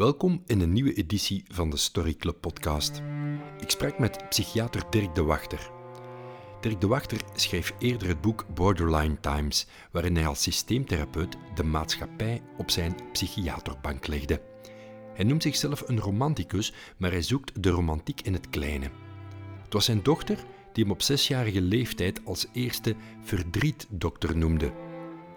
Welkom 0.00 0.42
in 0.46 0.60
een 0.60 0.72
nieuwe 0.72 0.94
editie 0.94 1.44
van 1.48 1.70
de 1.70 1.76
Story 1.76 2.14
Club 2.14 2.40
podcast. 2.40 3.02
Ik 3.58 3.70
sprak 3.70 3.98
met 3.98 4.28
psychiater 4.28 4.82
Dirk 4.90 5.14
de 5.14 5.22
Wachter. 5.22 5.70
Dirk 6.60 6.80
de 6.80 6.86
Wachter 6.86 7.20
schreef 7.34 7.74
eerder 7.78 8.08
het 8.08 8.20
boek 8.20 8.46
Borderline 8.54 9.20
Times, 9.20 9.66
waarin 9.90 10.16
hij 10.16 10.26
als 10.26 10.42
systeemtherapeut 10.42 11.36
de 11.54 11.62
maatschappij 11.62 12.42
op 12.56 12.70
zijn 12.70 12.94
psychiaterbank 13.12 14.06
legde. 14.06 14.42
Hij 15.14 15.24
noemt 15.24 15.42
zichzelf 15.42 15.88
een 15.88 16.00
romanticus, 16.00 16.72
maar 16.96 17.10
hij 17.10 17.22
zoekt 17.22 17.62
de 17.62 17.70
romantiek 17.70 18.20
in 18.20 18.32
het 18.32 18.50
kleine. 18.50 18.90
Het 19.62 19.72
was 19.72 19.84
zijn 19.84 20.02
dochter 20.02 20.36
die 20.72 20.84
hem 20.84 20.92
op 20.92 21.02
zesjarige 21.02 21.60
leeftijd 21.60 22.20
als 22.24 22.46
eerste 22.52 22.94
verdrietdokter 23.22 24.36
noemde. 24.36 24.72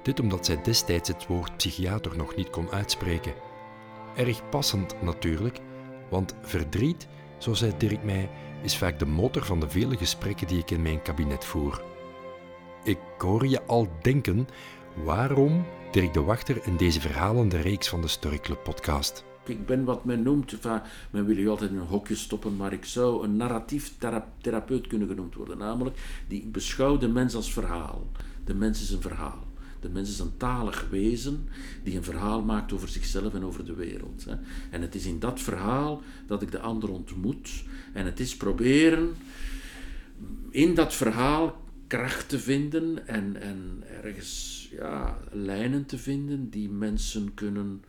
Dit 0.04 0.20
omdat 0.20 0.45
zij 0.45 0.61
destijds 0.61 1.09
het 1.09 1.27
woord 1.27 1.57
psychiater 1.57 2.18
nog 2.18 2.36
niet 2.36 2.50
kon 2.50 2.70
uitspreken. 2.70 3.52
Erg 4.16 4.50
passend 4.50 5.02
natuurlijk, 5.02 5.59
want 6.09 6.35
verdriet, 6.41 7.08
zo 7.38 7.54
zei 7.54 7.73
Dirk 7.77 8.04
mij, 8.04 8.30
is 8.62 8.77
vaak 8.77 8.99
de 8.99 9.05
motor 9.05 9.45
van 9.45 9.59
de 9.59 9.70
vele 9.70 9.98
gesprekken 9.98 10.48
die 10.48 10.59
ik 10.59 10.71
in 10.71 10.81
mijn 10.81 11.02
kabinet 11.02 11.45
voer. 11.45 11.81
Ik 12.84 12.99
hoor 13.18 13.48
je 13.48 13.63
al 13.63 13.88
denken 14.02 14.48
waarom 15.04 15.66
Dirk 15.91 16.13
de 16.13 16.21
Wachter 16.21 16.66
in 16.66 16.77
deze 16.77 17.02
verhalende 17.02 17.62
reeks 17.62 17.90
van 17.90 18.02
de 18.02 18.07
Story 18.07 18.40
Club 18.40 18.63
podcast. 18.63 19.26
Ik 19.45 19.66
ben 19.66 19.84
wat 19.84 20.05
men 20.05 20.23
noemt, 20.23 20.57
men 21.12 21.26
wil 21.26 21.38
je 21.38 21.49
altijd 21.49 21.71
in 21.71 21.77
een 21.77 21.88
hokje 21.88 22.16
stoppen, 22.16 22.55
maar 22.55 22.73
ik 22.73 22.85
zou 22.85 23.23
een 23.23 23.38
narratief 23.38 23.98
therapeut 24.41 24.88
kunnen 24.88 25.07
genoemd 25.07 25.35
worden. 25.35 25.57
Namelijk, 25.57 26.23
die 26.27 26.45
beschouwt 26.45 27.02
de 27.02 27.07
mens 27.07 27.35
als 27.35 27.54
verhaal. 27.54 28.07
De 28.45 28.54
mens 28.54 28.82
is 28.82 28.90
een 28.90 29.02
verhaal. 29.02 29.43
De 29.84 29.90
mens 29.90 30.10
is 30.10 30.20
een 30.20 30.38
talig 30.38 30.88
wezen 30.90 31.48
die 31.84 31.96
een 31.96 32.04
verhaal 32.04 32.41
maakt 32.41 32.74
over 32.74 32.90
zichzelf 32.90 33.34
en 33.34 33.44
over 33.44 33.66
de 33.66 33.74
wereld. 33.74 34.26
En 34.70 34.82
het 34.82 34.96
is 34.96 35.05
in 35.05 35.20
dat 35.20 35.41
verhaal 35.41 36.02
dat 36.28 36.41
ik 36.41 36.52
de 36.52 36.60
ander 36.60 36.90
ontmoet. 36.90 37.64
En 37.94 38.05
het 38.05 38.20
is 38.20 38.38
proberen 38.38 39.16
in 40.49 40.76
dat 40.76 40.94
verhaal 40.94 41.62
kracht 41.88 42.30
te 42.30 42.40
vinden 42.40 43.07
en, 43.07 43.41
en 43.41 43.84
ergens 44.04 44.70
ja, 44.72 45.18
lijnen 45.32 45.85
te 45.85 45.98
vinden 45.98 46.50
die 46.50 46.70
mensen 46.70 47.34
kunnen 47.34 47.84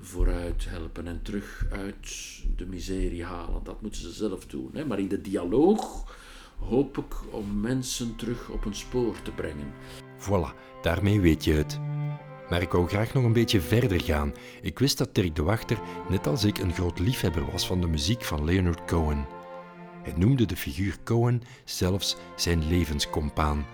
vooruit 0.00 0.66
helpen 0.68 1.06
en 1.06 1.22
terug 1.22 1.66
uit 1.70 2.42
de 2.56 2.66
miserie 2.66 3.24
halen. 3.24 3.64
Dat 3.64 3.82
moeten 3.82 4.00
ze 4.00 4.12
zelf 4.12 4.46
doen. 4.46 4.70
Hè. 4.72 4.84
Maar 4.84 4.98
in 4.98 5.08
de 5.08 5.20
dialoog 5.20 6.16
hoop 6.58 6.98
ik 6.98 7.32
om 7.32 7.60
mensen 7.60 8.16
terug 8.16 8.48
op 8.48 8.64
een 8.64 8.74
spoor 8.74 9.22
te 9.22 9.30
brengen. 9.30 9.72
Voilà, 10.20 10.80
daarmee 10.82 11.20
weet 11.20 11.44
je 11.44 11.52
het. 11.52 11.80
Maar 12.48 12.62
ik 12.62 12.72
wou 12.72 12.88
graag 12.88 13.14
nog 13.14 13.24
een 13.24 13.32
beetje 13.32 13.60
verder 13.60 14.00
gaan. 14.00 14.34
Ik 14.62 14.78
wist 14.78 14.98
dat 14.98 15.14
Dirk 15.14 15.36
de 15.36 15.42
Wachter, 15.42 15.78
net 16.08 16.26
als 16.26 16.44
ik, 16.44 16.58
een 16.58 16.72
groot 16.72 16.98
liefhebber 16.98 17.50
was 17.50 17.66
van 17.66 17.80
de 17.80 17.86
muziek 17.86 18.24
van 18.24 18.44
Leonard 18.44 18.84
Cohen. 18.84 19.26
Hij 20.02 20.12
noemde 20.16 20.46
de 20.46 20.56
figuur 20.56 20.96
Cohen 21.04 21.42
zelfs 21.64 22.16
zijn 22.36 22.68
levenscompaan. 22.68 23.66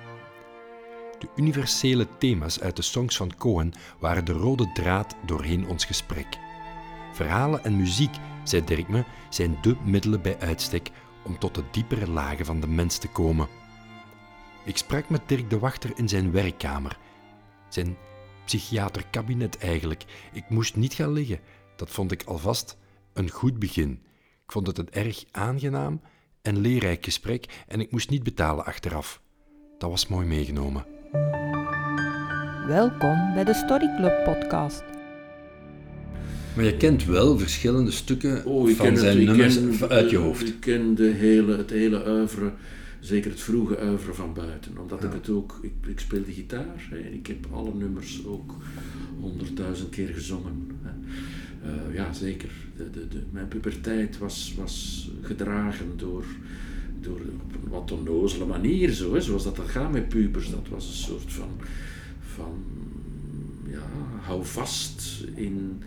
De 1.19 1.29
universele 1.37 2.07
thema's 2.19 2.61
uit 2.61 2.77
de 2.77 2.83
songs 2.83 3.17
van 3.17 3.37
Cohen 3.37 3.73
waren 3.99 4.25
de 4.25 4.33
rode 4.33 4.71
draad 4.75 5.17
doorheen 5.27 5.69
ons 5.69 5.85
gesprek. 5.85 6.39
Verhalen 7.13 7.65
en 7.65 7.77
muziek, 7.77 8.15
zei 8.45 8.65
Dirk 8.65 8.89
me, 8.89 9.05
zijn 9.31 9.59
de 9.61 9.77
middelen 9.85 10.23
bij 10.23 10.39
uitstek 10.39 10.91
om 11.25 11.39
tot 11.39 11.55
de 11.55 11.65
diepere 11.71 12.11
lagen 12.11 12.47
van 12.47 12.61
de 12.61 12.69
mens 12.69 12.99
te 12.99 13.09
komen. 13.09 13.49
Ik 14.67 14.77
sprak 14.77 15.09
met 15.09 15.21
Dirk 15.27 15.51
de 15.51 15.59
Wachter 15.59 15.91
in 15.95 16.09
zijn 16.09 16.33
werkkamer. 16.33 16.99
Zijn 17.69 17.97
psychiaterkabinet 18.45 19.59
eigenlijk. 19.59 20.05
Ik 20.33 20.45
moest 20.49 20.77
niet 20.77 20.95
gaan 20.95 21.13
liggen. 21.13 21.39
Dat 21.77 21.91
vond 21.91 22.13
ik 22.13 22.23
alvast 22.23 22.77
een 23.13 23.31
goed 23.31 23.59
begin. 23.59 23.91
Ik 24.45 24.53
vond 24.53 24.67
het 24.67 24.79
een 24.79 24.91
erg 24.91 25.25
aangenaam 25.31 26.01
en 26.43 26.61
leerrijk 26.61 27.05
gesprek 27.05 27.65
en 27.69 27.81
ik 27.81 27.91
moest 27.91 28.11
niet 28.11 28.23
betalen 28.23 28.65
achteraf. 28.65 29.21
Dat 29.79 29.91
was 29.91 30.07
mooi 30.07 30.27
meegenomen. 30.27 30.85
Welkom 32.67 33.35
bij 33.35 33.45
de 33.45 33.55
Story 33.55 33.95
Club 33.97 34.25
podcast. 34.25 34.83
Maar 36.55 36.65
je 36.65 36.77
kent 36.77 37.05
wel 37.05 37.39
verschillende 37.39 37.91
stukken 37.91 38.45
oh, 38.45 38.71
van 38.71 38.97
zijn 38.97 39.25
nummers 39.25 39.83
uit 39.83 40.11
je 40.11 40.17
hoofd. 40.17 40.49
Ik 40.49 40.61
ken 40.61 40.95
de 40.95 41.09
hele, 41.09 41.57
het 41.57 41.71
hele 41.71 42.09
oeuvre 42.09 42.53
zeker 43.01 43.31
het 43.31 43.41
vroege 43.41 43.79
uiveren 43.79 44.15
van 44.15 44.35
buiten. 44.35 44.79
Omdat 44.79 45.05
ik 45.05 45.13
het 45.13 45.29
ook, 45.29 45.59
ik, 45.63 45.73
ik 45.87 46.01
speel 46.01 46.25
de 46.25 46.33
gitaar 46.33 46.87
hè, 46.91 46.99
en 46.99 47.13
ik 47.13 47.27
heb 47.27 47.47
alle 47.53 47.75
nummers 47.75 48.27
ook 48.27 48.55
honderdduizend 49.21 49.91
keer 49.91 50.09
gezongen. 50.09 50.71
Hè. 50.83 50.91
Uh, 51.71 51.95
ja, 51.95 52.13
zeker. 52.13 52.51
De, 52.77 52.91
de, 52.91 53.09
de, 53.09 53.23
mijn 53.31 53.49
puberteit 53.49 54.19
was, 54.19 54.55
was 54.57 55.09
gedragen 55.23 55.87
door, 55.97 56.25
door 57.01 57.21
op 57.21 57.55
een 57.63 57.71
wat 57.71 57.93
onnozele 57.93 58.47
manier, 58.47 58.91
zo, 58.91 59.15
hè, 59.15 59.21
zoals 59.21 59.45
dat 59.45 59.57
dan 59.57 59.69
gaat 59.69 59.93
met 59.93 60.09
pubers. 60.09 60.51
Dat 60.51 60.69
was 60.69 60.87
een 60.87 60.95
soort 60.95 61.33
van, 61.33 61.51
van 62.35 62.65
ja, 63.67 63.87
hou 64.21 64.45
vast 64.45 65.25
in, 65.35 65.83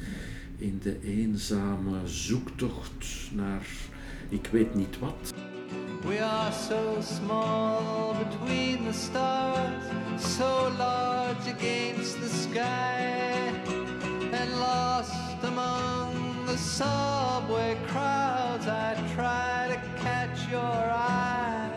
in 0.58 0.80
de 0.82 0.98
eenzame 1.04 2.08
zoektocht 2.08 3.32
naar 3.36 3.68
ik 4.30 4.48
weet 4.52 4.76
niet 4.76 5.00
wat. 5.00 5.34
We 6.06 6.18
are 6.20 6.52
so 6.54 7.02
small 7.02 8.14
between 8.14 8.86
the 8.86 8.94
stars, 8.94 9.84
so 10.18 10.74
large 10.80 11.46
against 11.46 12.22
the 12.22 12.30
sky, 12.30 13.52
and 14.32 14.60
lost 14.62 15.44
among 15.44 16.46
the 16.46 16.58
subway 16.58 17.78
crowds. 17.88 18.66
I 18.68 18.96
try 19.14 19.68
to 19.68 20.02
catch 20.02 20.50
your 20.50 20.62
eye. 20.62 21.70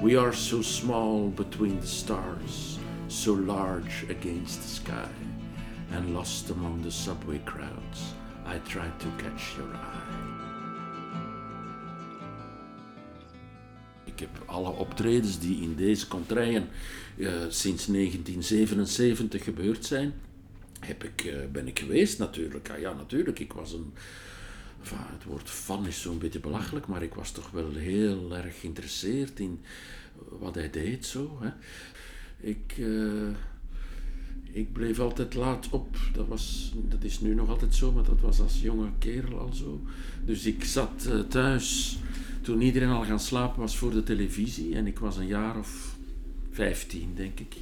We 0.00 0.14
are 0.14 0.32
so 0.32 0.62
small 0.62 1.28
between 1.28 1.80
the 1.80 1.88
stars, 1.88 2.78
so 3.08 3.32
large 3.32 4.06
against 4.08 4.62
the 4.62 4.68
sky, 4.68 5.10
and 5.90 6.14
lost 6.14 6.50
among 6.50 6.82
the 6.82 6.92
subway 6.92 7.40
crowds. 7.40 8.14
I 8.46 8.58
try 8.58 8.88
to 8.88 9.06
catch 9.22 9.56
your 9.58 9.74
eye. 9.74 10.09
Ik 14.20 14.28
heb 14.32 14.48
alle 14.48 14.70
optredens 14.70 15.38
die 15.38 15.62
in 15.62 15.74
deze 15.76 16.08
contraien 16.08 16.68
uh, 17.16 17.32
sinds 17.48 17.86
1977 17.86 19.44
gebeurd 19.44 19.84
zijn, 19.84 20.14
heb 20.80 21.04
ik, 21.04 21.24
uh, 21.24 21.34
ben 21.52 21.66
ik 21.66 21.78
geweest 21.78 22.18
natuurlijk. 22.18 22.70
Ah, 22.70 22.78
ja, 22.78 22.92
natuurlijk. 22.92 23.38
Ik 23.38 23.52
was 23.52 23.72
een. 23.72 23.92
Het 24.88 25.24
woord 25.24 25.50
fan 25.50 25.86
is 25.86 26.00
zo'n 26.00 26.18
beetje 26.18 26.40
belachelijk, 26.40 26.86
maar 26.86 27.02
ik 27.02 27.14
was 27.14 27.30
toch 27.30 27.50
wel 27.50 27.74
heel 27.74 28.36
erg 28.36 28.60
geïnteresseerd 28.60 29.40
in 29.40 29.60
wat 30.28 30.54
hij 30.54 30.70
deed 30.70 31.06
zo. 31.06 31.38
Hè. 31.40 31.50
Ik. 32.48 32.74
Uh, 32.78 33.28
ik 34.52 34.72
bleef 34.72 34.98
altijd 34.98 35.34
laat 35.34 35.68
op. 35.70 35.96
Dat, 36.12 36.26
was, 36.26 36.72
dat 36.76 37.04
is 37.04 37.20
nu 37.20 37.34
nog 37.34 37.48
altijd 37.48 37.74
zo, 37.74 37.92
maar 37.92 38.04
dat 38.04 38.20
was 38.20 38.40
als 38.40 38.60
jonge 38.60 38.88
kerel 38.98 39.38
al 39.38 39.52
zo. 39.52 39.80
Dus 40.24 40.46
ik 40.46 40.64
zat 40.64 41.06
uh, 41.08 41.20
thuis 41.20 41.98
toen 42.42 42.60
iedereen 42.60 42.88
al 42.88 43.04
gaan 43.04 43.20
slapen 43.20 43.60
was 43.60 43.76
voor 43.76 43.90
de 43.90 44.02
televisie. 44.02 44.74
En 44.74 44.86
ik 44.86 44.98
was 44.98 45.16
een 45.16 45.26
jaar 45.26 45.58
of 45.58 45.96
vijftien, 46.50 47.14
denk 47.14 47.40
ik. 47.40 47.56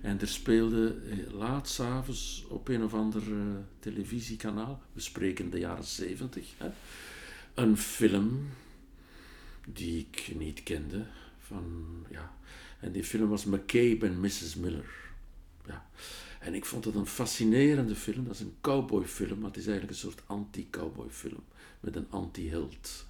En 0.00 0.20
er 0.20 0.28
speelde 0.28 0.94
eh, 1.10 1.34
laat 1.34 1.68
s'avonds 1.68 2.44
op 2.48 2.68
een 2.68 2.84
of 2.84 2.94
ander 2.94 3.22
uh, 3.28 3.36
televisiekanaal, 3.78 4.82
we 4.92 5.00
spreken 5.00 5.50
de 5.50 5.58
jaren 5.58 5.84
zeventig, 5.84 6.46
een 7.54 7.76
film 7.76 8.48
die 9.66 9.98
ik 9.98 10.32
niet 10.38 10.62
kende. 10.62 11.06
Van, 11.38 11.64
ja. 12.10 12.34
En 12.80 12.92
die 12.92 13.04
film 13.04 13.28
was 13.28 13.44
McCabe 13.44 14.06
en 14.06 14.20
Mrs. 14.20 14.54
Miller. 14.54 15.01
En 16.42 16.54
ik 16.54 16.64
vond 16.64 16.84
het 16.84 16.94
een 16.94 17.06
fascinerende 17.06 17.94
film. 17.94 18.24
Dat 18.24 18.34
is 18.34 18.40
een 18.40 18.54
cowboyfilm, 18.60 19.38
maar 19.38 19.48
het 19.48 19.58
is 19.58 19.66
eigenlijk 19.66 19.90
een 19.90 20.10
soort 20.10 20.22
anti-cowboyfilm 20.26 21.42
met 21.80 21.96
een 21.96 22.06
anti-held. 22.10 23.06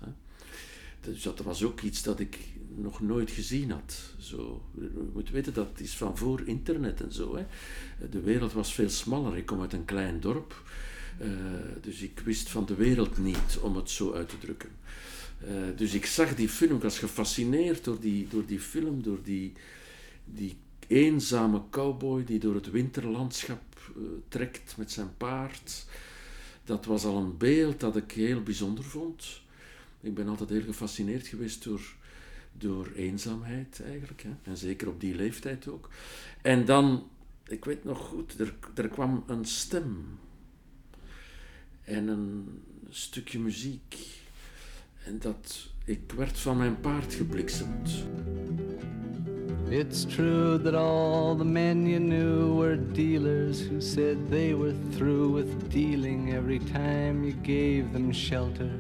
Dus 1.01 1.23
dat 1.23 1.39
was 1.39 1.63
ook 1.63 1.81
iets 1.81 2.03
dat 2.03 2.21
ik 2.21 2.39
nog 2.75 3.01
nooit 3.01 3.31
gezien 3.31 3.71
had. 3.71 4.15
Zo, 4.19 4.63
je 4.75 5.11
moet 5.13 5.31
weten, 5.31 5.55
dat 5.55 5.81
is 5.81 5.97
van 5.97 6.17
voor 6.17 6.43
internet 6.45 7.01
en 7.01 7.13
zo. 7.13 7.37
Hè. 7.37 7.47
De 8.11 8.21
wereld 8.21 8.53
was 8.53 8.75
veel 8.75 8.89
smaller. 8.89 9.37
Ik 9.37 9.47
kom 9.47 9.61
uit 9.61 9.73
een 9.73 9.85
klein 9.85 10.21
dorp. 10.21 10.63
Uh, 11.21 11.29
dus 11.81 12.01
ik 12.03 12.21
wist 12.25 12.49
van 12.49 12.67
de 12.67 12.75
wereld 12.75 13.19
niet, 13.19 13.59
om 13.61 13.77
het 13.77 13.91
zo 13.91 14.13
uit 14.13 14.29
te 14.29 14.39
drukken. 14.39 14.71
Uh, 15.45 15.51
dus 15.77 15.95
ik 15.95 16.07
zag 16.07 16.35
die 16.35 16.49
film, 16.49 16.77
ik 16.77 16.83
was 16.83 16.99
gefascineerd 16.99 17.85
door 17.85 18.01
die, 18.01 18.29
door 18.29 18.47
die 18.47 18.61
film, 18.61 19.03
door 19.03 19.19
die, 19.23 19.53
die 20.25 20.57
eenzame 20.89 21.63
cowboy 21.71 22.25
die 22.25 22.39
door 22.39 22.55
het 22.55 22.71
winterlandschap 22.71 23.93
uh, 23.97 24.03
trekt 24.29 24.77
met 24.77 24.91
zijn 24.91 25.17
paard. 25.17 25.87
Dat 26.65 26.85
was 26.85 27.05
al 27.05 27.17
een 27.17 27.37
beeld 27.37 27.81
dat 27.81 27.97
ik 27.97 28.11
heel 28.11 28.43
bijzonder 28.43 28.85
vond. 28.85 29.41
Ik 30.01 30.15
ben 30.15 30.29
altijd 30.29 30.51
heel 30.51 30.63
gefascineerd 30.63 31.27
geweest 31.27 31.65
door, 31.65 31.95
door 32.53 32.93
eenzaamheid 32.97 33.83
eigenlijk. 33.85 34.23
Hè? 34.23 34.51
En 34.51 34.57
zeker 34.57 34.89
op 34.89 35.01
die 35.01 35.15
leeftijd 35.15 35.69
ook. 35.69 35.89
En 36.43 36.65
dan, 36.65 37.09
ik 37.47 37.65
weet 37.65 37.85
nog 37.85 37.99
goed, 37.99 38.41
er, 38.41 38.55
er 38.75 38.89
kwam 38.89 39.25
een 39.27 39.45
stem. 39.45 40.19
en 41.85 42.09
een 42.09 42.63
stukje 42.89 43.39
muziek. 43.39 44.21
En 45.05 45.19
dat, 45.19 45.69
ik 45.85 46.13
werd 46.13 46.39
van 46.39 46.57
mijn 46.57 46.81
paard 46.81 47.15
gebliksemd. 47.15 48.05
It's 49.75 50.05
true 50.05 50.59
that 50.59 50.75
all 50.75 51.35
the 51.35 51.47
men 51.47 51.87
you 51.87 51.99
knew 51.99 52.55
were 52.57 52.77
dealers 52.77 53.59
who 53.59 53.81
said 53.81 54.29
they 54.29 54.53
were 54.53 54.75
through 54.93 55.31
with 55.31 55.71
dealing 55.73 56.35
every 56.35 56.59
time 56.59 57.25
you 57.25 57.33
gave 57.33 57.91
them 57.91 58.13
shelter. 58.13 58.71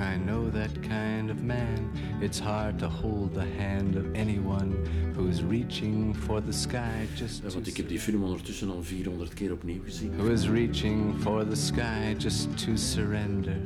I 0.00 0.16
know 0.16 0.48
that 0.48 0.82
kind 0.82 1.30
of 1.30 1.42
man. 1.42 1.92
It's 2.22 2.38
hard 2.38 2.78
to 2.78 2.88
hold 2.88 3.34
the 3.34 3.44
hand 3.44 3.96
of 3.96 4.14
anyone 4.14 4.72
who's 5.14 5.42
reaching 5.42 6.14
for 6.14 6.40
the 6.40 6.52
sky 6.52 7.06
just 7.14 7.42
to 7.42 7.52
want 7.52 7.66
ik 7.66 7.76
heb 7.76 7.88
die 7.88 8.00
film 8.00 8.22
ondertussen 8.22 8.70
al 8.70 8.82
400 8.82 9.34
keer 9.34 9.52
opnieuw 9.52 9.82
gezien. 9.84 10.12
who 10.16 10.32
is 10.32 10.48
reaching 10.48 11.20
for 11.20 11.44
the 11.48 11.56
sky 11.56 12.14
just 12.18 12.64
to 12.64 12.76
surrender. 12.76 13.60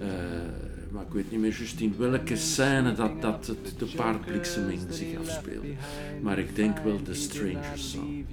Eh, 0.00 0.71
maar 0.92 1.06
ik 1.06 1.12
weet 1.12 1.30
niet 1.30 1.40
meer 1.40 1.56
juist 1.56 1.80
in 1.80 1.94
welke 1.98 2.36
scène 2.36 2.92
dat, 2.92 3.22
dat 3.22 3.46
het, 3.46 3.78
de 3.78 3.86
paardblikseming 3.96 4.80
zich 4.90 5.18
afspeelde. 5.18 5.74
Maar 6.22 6.38
ik 6.38 6.56
denk 6.56 6.78
wel 6.78 7.02
The 7.02 7.14
Stranger 7.14 7.78
Song. 7.78 8.26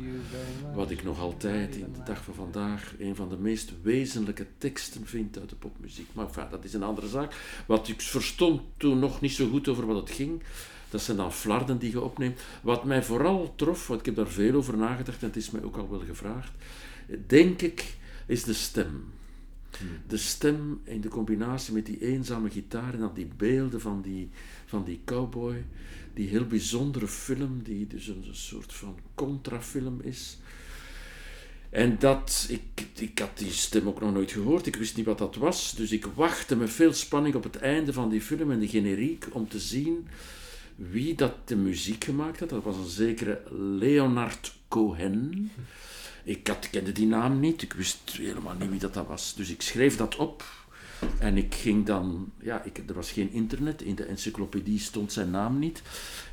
Wat 0.73 0.91
ik 0.91 1.03
nog 1.03 1.19
altijd 1.19 1.75
in 1.75 1.93
de 1.93 2.03
dag 2.05 2.23
van 2.23 2.33
vandaag 2.33 2.93
een 2.99 3.15
van 3.15 3.29
de 3.29 3.37
meest 3.37 3.71
wezenlijke 3.81 4.45
teksten 4.57 5.05
vind 5.05 5.39
uit 5.39 5.49
de 5.49 5.55
popmuziek. 5.55 6.07
Maar 6.13 6.25
enfin, 6.25 6.45
dat 6.51 6.63
is 6.63 6.73
een 6.73 6.83
andere 6.83 7.07
zaak. 7.07 7.35
Wat 7.67 7.87
ik 7.87 8.01
verstond 8.01 8.61
toen 8.77 8.99
nog 8.99 9.21
niet 9.21 9.33
zo 9.33 9.49
goed 9.49 9.67
over 9.67 9.85
wat 9.85 9.95
het 10.07 10.11
ging. 10.15 10.41
Dat 10.89 11.01
zijn 11.01 11.17
dan 11.17 11.33
flarden 11.33 11.77
die 11.77 11.91
je 11.91 12.01
opneemt. 12.01 12.39
Wat 12.61 12.83
mij 12.83 13.03
vooral 13.03 13.53
trof, 13.55 13.87
want 13.87 13.99
ik 13.99 14.05
heb 14.05 14.15
daar 14.15 14.27
veel 14.27 14.55
over 14.55 14.77
nagedacht 14.77 15.21
en 15.21 15.27
het 15.27 15.35
is 15.35 15.51
mij 15.51 15.63
ook 15.63 15.77
al 15.77 15.89
wel 15.89 16.03
gevraagd, 16.07 16.51
denk 17.27 17.61
ik, 17.61 17.93
is 18.25 18.43
de 18.43 18.53
stem. 18.53 19.17
De 20.07 20.17
stem 20.17 20.81
in 20.83 21.01
de 21.01 21.07
combinatie 21.07 21.73
met 21.73 21.85
die 21.85 22.01
eenzame 22.01 22.49
gitaar 22.49 22.93
en 22.93 22.99
dan 22.99 23.13
die 23.13 23.27
beelden 23.37 23.81
van 23.81 24.01
die, 24.01 24.29
van 24.65 24.83
die 24.83 24.99
cowboy. 25.05 25.65
Die 26.13 26.27
heel 26.27 26.45
bijzondere 26.45 27.07
film, 27.07 27.63
die 27.63 27.87
dus 27.87 28.07
een 28.07 28.25
soort 28.31 28.73
van 28.73 28.97
contrafilm 29.15 30.01
is. 30.01 30.37
En 31.69 31.99
dat, 31.99 32.47
ik, 32.49 32.85
ik 32.95 33.19
had 33.19 33.37
die 33.37 33.51
stem 33.51 33.87
ook 33.87 33.99
nog 33.99 34.13
nooit 34.13 34.31
gehoord, 34.31 34.65
ik 34.65 34.75
wist 34.75 34.97
niet 34.97 35.05
wat 35.05 35.17
dat 35.17 35.35
was. 35.35 35.73
Dus 35.75 35.91
ik 35.91 36.05
wachtte 36.05 36.55
met 36.55 36.69
veel 36.69 36.93
spanning 36.93 37.35
op 37.35 37.43
het 37.43 37.55
einde 37.55 37.93
van 37.93 38.09
die 38.09 38.21
film 38.21 38.51
en 38.51 38.59
de 38.59 38.67
generiek 38.67 39.27
om 39.31 39.47
te 39.47 39.59
zien 39.59 40.07
wie 40.75 41.15
dat 41.15 41.47
de 41.47 41.55
muziek 41.55 42.03
gemaakt 42.03 42.39
had. 42.39 42.49
Dat 42.49 42.63
was 42.63 42.77
een 42.77 42.89
zekere 42.89 43.41
Leonard 43.79 44.53
Cohen. 44.67 45.51
Ik 46.23 46.47
had, 46.47 46.69
kende 46.69 46.91
die 46.91 47.07
naam 47.07 47.39
niet, 47.39 47.61
ik 47.61 47.73
wist 47.73 47.99
helemaal 48.11 48.55
niet 48.59 48.69
wie 48.69 48.79
dat, 48.79 48.93
dat 48.93 49.07
was. 49.07 49.33
Dus 49.35 49.49
ik 49.49 49.61
schreef 49.61 49.97
dat 49.97 50.15
op 50.15 50.43
en 51.19 51.37
ik 51.37 51.55
ging 51.55 51.85
dan, 51.85 52.31
ja, 52.39 52.63
ik, 52.63 52.77
er 52.87 52.93
was 52.93 53.11
geen 53.11 53.31
internet, 53.31 53.81
in 53.81 53.95
de 53.95 54.03
encyclopedie 54.03 54.79
stond 54.79 55.11
zijn 55.11 55.29
naam 55.29 55.59
niet. 55.59 55.81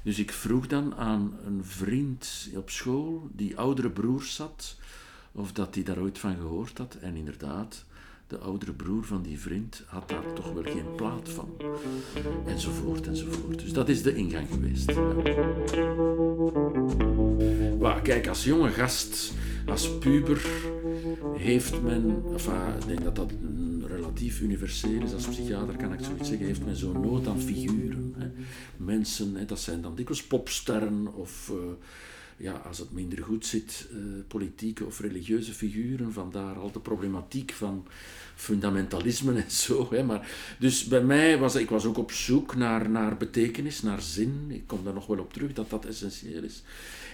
Dus 0.03 0.19
ik 0.19 0.33
vroeg 0.33 0.67
dan 0.67 0.94
aan 0.94 1.35
een 1.44 1.65
vriend 1.65 2.49
op 2.55 2.71
school, 2.71 3.29
die 3.33 3.56
oudere 3.56 3.91
broer 3.91 4.23
zat, 4.23 4.77
of 5.33 5.53
dat 5.53 5.75
hij 5.75 5.85
daar 5.85 5.99
ooit 5.99 6.19
van 6.19 6.37
gehoord 6.37 6.79
had. 6.79 6.97
En 7.00 7.17
inderdaad, 7.17 7.85
de 8.27 8.38
oudere 8.38 8.73
broer 8.73 9.05
van 9.05 9.23
die 9.23 9.41
vriend 9.41 9.83
had 9.87 10.09
daar 10.09 10.33
toch 10.35 10.53
wel 10.53 10.62
geen 10.62 10.94
plaat 10.97 11.29
van. 11.29 11.49
Enzovoort, 12.47 13.06
enzovoort. 13.06 13.61
Dus 13.61 13.73
dat 13.73 13.88
is 13.88 14.03
de 14.03 14.15
ingang 14.15 14.49
geweest. 14.50 14.91
Ja. 14.91 15.15
Maar 17.81 18.00
kijk, 18.03 18.29
als 18.29 18.44
jonge 18.44 18.71
gast, 18.71 19.33
als 19.66 19.98
puber, 19.98 20.46
heeft 21.36 21.82
men, 21.82 22.22
ik 22.80 22.86
denk 22.86 23.02
dat 23.02 23.16
dat 23.16 23.32
relatief 23.86 24.40
universeel 24.40 25.02
is, 25.02 25.12
als 25.12 25.26
psychiater 25.26 25.76
kan 25.76 25.92
ik 25.92 26.00
zoiets 26.04 26.28
zeggen, 26.28 26.46
heeft 26.46 26.64
men 26.64 26.76
zo'n 26.76 27.00
nood 27.00 27.26
aan 27.26 27.40
figuren. 27.40 28.14
Hè. 28.18 28.26
Mensen, 28.76 29.34
hè, 29.34 29.44
dat 29.44 29.60
zijn 29.60 29.82
dan 29.82 29.94
dikwijls 29.94 30.24
popsterren 30.24 31.14
of... 31.14 31.50
eh, 31.50 31.56
ja, 32.38 32.52
als 32.52 32.78
het 32.78 32.92
minder 32.92 33.24
goed 33.24 33.46
zit, 33.46 33.88
eh, 33.90 33.98
politieke 34.28 34.84
of 34.84 35.00
religieuze 35.00 35.52
figuren, 35.52 36.12
vandaar 36.12 36.56
al 36.56 36.72
de 36.72 36.80
problematiek 36.80 37.52
van 37.52 37.86
fundamentalisme 38.34 39.32
en 39.42 39.50
zo. 39.50 39.86
Hè. 39.90 40.02
Maar, 40.02 40.30
dus 40.58 40.84
bij 40.84 41.02
mij 41.02 41.38
was 41.38 41.54
ik 41.54 41.70
was 41.70 41.84
ook 41.84 41.98
op 41.98 42.12
zoek 42.12 42.56
naar, 42.56 42.90
naar 42.90 43.16
betekenis, 43.16 43.82
naar 43.82 44.02
zin. 44.02 44.46
Ik 44.48 44.66
kom 44.66 44.84
daar 44.84 44.94
nog 44.94 45.06
wel 45.06 45.18
op 45.18 45.32
terug 45.32 45.52
dat 45.52 45.70
dat 45.70 45.84
essentieel 45.84 46.42
is. 46.42 46.62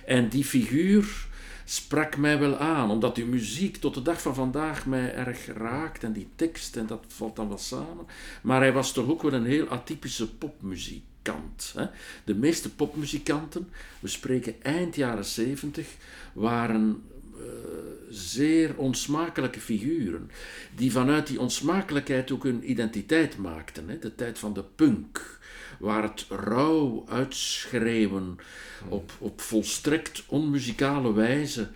En 0.06 0.28
die 0.28 0.44
figuur 0.44 1.26
sprak 1.64 2.16
mij 2.16 2.38
wel 2.38 2.56
aan, 2.56 2.90
omdat 2.90 3.14
die 3.14 3.24
muziek 3.24 3.76
tot 3.76 3.94
de 3.94 4.02
dag 4.02 4.22
van 4.22 4.34
vandaag 4.34 4.86
mij 4.86 5.14
erg 5.14 5.46
raakt 5.46 6.04
en 6.04 6.12
die 6.12 6.28
tekst, 6.36 6.76
en 6.76 6.86
dat 6.86 7.04
valt 7.08 7.36
dan 7.36 7.48
wel 7.48 7.58
samen. 7.58 8.06
Maar 8.42 8.60
hij 8.60 8.72
was 8.72 8.92
toch 8.92 9.08
ook 9.08 9.22
wel 9.22 9.32
een 9.32 9.46
heel 9.46 9.68
atypische 9.68 10.34
popmuzikant. 10.34 11.72
Hè? 11.76 11.86
De 12.24 12.34
meeste 12.34 12.74
popmuzikanten, 12.74 13.68
we 14.00 14.08
spreken 14.08 14.62
eind 14.62 14.96
jaren 14.96 15.24
zeventig, 15.24 15.88
waren 16.32 17.02
eh, 17.36 17.44
zeer 18.10 18.76
onsmakelijke 18.76 19.60
figuren, 19.60 20.30
die 20.76 20.92
vanuit 20.92 21.26
die 21.26 21.40
onsmakelijkheid 21.40 22.30
ook 22.30 22.42
hun 22.42 22.70
identiteit 22.70 23.36
maakten. 23.36 23.88
Hè? 23.88 23.98
De 23.98 24.14
tijd 24.14 24.38
van 24.38 24.52
de 24.52 24.64
punk, 24.74 25.40
waar 25.82 26.02
het 26.02 26.26
rauw 26.28 27.04
uitschreeuwen 27.08 28.36
op, 28.88 29.12
op 29.18 29.40
volstrekt 29.40 30.22
onmuzikale 30.26 31.12
wijze 31.12 31.68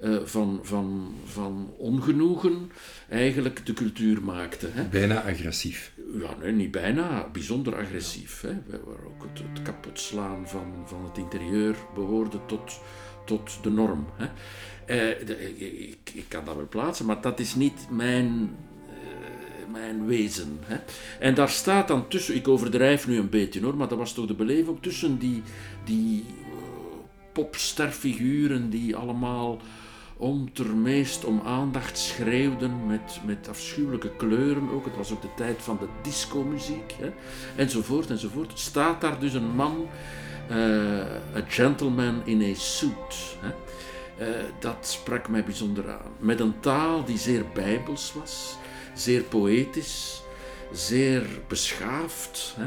eh, 0.00 0.16
van, 0.24 0.60
van, 0.62 1.14
van 1.24 1.70
ongenoegen 1.76 2.70
eigenlijk 3.08 3.66
de 3.66 3.72
cultuur 3.72 4.22
maakte. 4.22 4.68
Hè? 4.70 4.84
Bijna 4.84 5.22
agressief. 5.22 5.92
Ja, 6.20 6.36
nee, 6.40 6.52
niet 6.52 6.70
bijna. 6.70 7.28
Bijzonder 7.32 7.76
agressief. 7.76 8.40
Hè. 8.40 8.52
Waar 8.84 9.04
ook 9.06 9.22
het, 9.22 9.42
het 9.52 9.62
kapotslaan 9.62 10.48
van, 10.48 10.72
van 10.86 11.04
het 11.04 11.18
interieur 11.18 11.76
behoorde 11.94 12.38
tot, 12.46 12.80
tot 13.26 13.58
de 13.62 13.70
norm. 13.70 14.06
Hè. 14.16 14.24
Eh, 14.86 15.26
de- 15.26 15.56
ik, 15.88 16.10
ik, 16.14 16.24
kan 16.28 16.44
dat 16.44 16.56
wel 16.56 16.68
plaatsen, 16.68 17.06
maar 17.06 17.20
dat 17.20 17.40
is 17.40 17.54
niet 17.54 17.86
mijn, 17.90 18.56
mijn 19.74 20.06
wezen. 20.06 20.58
Hè. 20.64 20.76
En 21.18 21.34
daar 21.34 21.48
staat 21.48 21.88
dan 21.88 22.08
tussen, 22.08 22.34
ik 22.34 22.48
overdrijf 22.48 23.06
nu 23.06 23.18
een 23.18 23.28
beetje 23.28 23.62
hoor, 23.62 23.76
maar 23.76 23.88
dat 23.88 23.98
was 23.98 24.12
toch 24.12 24.26
de 24.26 24.34
beleving, 24.34 24.78
tussen 24.80 25.18
die, 25.18 25.42
die 25.84 26.24
eh, 26.28 26.46
popsterfiguren 27.32 28.70
die 28.70 28.96
allemaal 28.96 29.60
om 30.16 30.52
ter 30.52 30.76
meest 30.76 31.24
om 31.24 31.40
aandacht 31.44 31.98
schreeuwden 31.98 32.86
met, 32.86 33.20
met 33.24 33.48
afschuwelijke 33.48 34.10
kleuren 34.16 34.70
ook. 34.70 34.84
Het 34.84 34.96
was 34.96 35.12
ook 35.12 35.22
de 35.22 35.34
tijd 35.36 35.62
van 35.62 35.78
de 35.80 35.86
discomuziek, 36.02 36.94
hè, 37.00 37.12
enzovoort, 37.56 38.10
enzovoort. 38.10 38.58
Staat 38.58 39.00
daar 39.00 39.20
dus 39.20 39.34
een 39.34 39.54
man, 39.54 39.88
eh, 40.48 40.56
a 41.36 41.44
gentleman 41.48 42.22
in 42.24 42.42
a 42.42 42.54
suit. 42.54 43.36
Hè. 43.40 43.48
Eh, 44.18 44.44
dat 44.58 44.76
sprak 44.80 45.28
mij 45.28 45.44
bijzonder 45.44 45.90
aan. 45.90 46.12
Met 46.18 46.40
een 46.40 46.60
taal 46.60 47.04
die 47.04 47.18
zeer 47.18 47.44
bijbels 47.54 48.12
was, 48.18 48.56
zeer 48.94 49.22
poëtisch, 49.22 50.22
zeer 50.72 51.26
beschaafd. 51.48 52.56
Hè. 52.56 52.66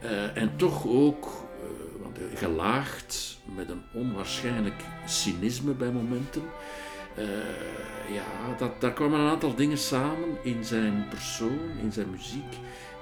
Eh, 0.00 0.42
en 0.42 0.56
toch 0.56 0.86
ook 0.86 1.24
eh, 1.24 2.22
eh, 2.22 2.38
gelaagd, 2.38 3.38
met 3.56 3.70
een 3.70 3.82
onwaarschijnlijk 3.92 4.82
cynisme 5.06 5.72
bij 5.72 5.90
momenten. 5.90 6.42
Ja, 8.12 8.56
dat, 8.58 8.80
daar 8.80 8.92
kwamen 8.92 9.20
een 9.20 9.30
aantal 9.30 9.54
dingen 9.54 9.78
samen 9.78 10.38
in 10.42 10.64
zijn 10.64 11.06
persoon, 11.08 11.58
in 11.82 11.92
zijn 11.92 12.10
muziek, 12.10 12.52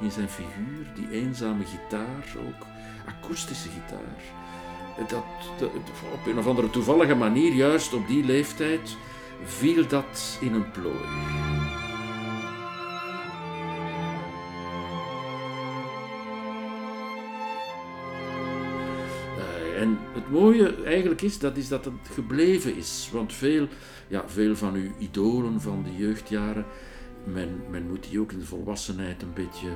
in 0.01 0.11
zijn 0.11 0.29
figuur. 0.29 0.87
Die 0.95 1.11
eenzame 1.11 1.65
gitaar 1.65 2.37
ook, 2.47 2.67
akoestische 3.07 3.69
gitaar. 3.69 4.23
Dat, 5.09 5.71
op 6.13 6.27
een 6.27 6.39
of 6.39 6.47
andere 6.47 6.71
toevallige 6.71 7.15
manier, 7.15 7.53
juist 7.53 7.93
op 7.93 8.07
die 8.07 8.25
leeftijd, 8.25 8.97
viel 9.45 9.87
dat 9.87 10.39
in 10.41 10.55
een 10.55 10.71
plooi. 10.71 11.46
Het 20.17 20.31
mooie 20.31 20.85
eigenlijk 20.85 21.23
is 21.23 21.39
dat, 21.39 21.57
is 21.57 21.69
dat 21.69 21.85
het 21.85 22.09
gebleven 22.15 22.77
is. 22.77 23.09
Want 23.13 23.33
veel, 23.33 23.69
ja, 24.09 24.25
veel 24.27 24.57
van 24.57 24.75
uw 24.75 24.91
idolen 24.99 25.61
van 25.61 25.83
de 25.83 25.97
jeugdjaren, 25.97 26.65
men, 27.25 27.61
men 27.71 27.89
moet 27.89 28.07
die 28.11 28.21
ook 28.21 28.33
in 28.33 28.39
de 28.39 28.45
volwassenheid 28.45 29.23
een 29.23 29.33
beetje, 29.35 29.69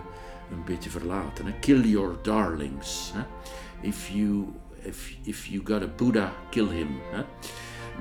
een 0.50 0.64
beetje 0.64 0.90
verlaten. 0.90 1.46
Hè? 1.46 1.52
Kill 1.60 1.80
your 1.80 2.14
darlings. 2.22 3.12
Hè? 3.14 3.22
If, 3.88 4.08
you, 4.08 4.44
if, 4.82 5.16
if 5.22 5.46
you 5.46 5.60
got 5.64 5.82
a 5.82 5.88
Buddha, 5.96 6.32
kill 6.50 6.68
him. 6.68 6.88
Hè? 7.10 7.22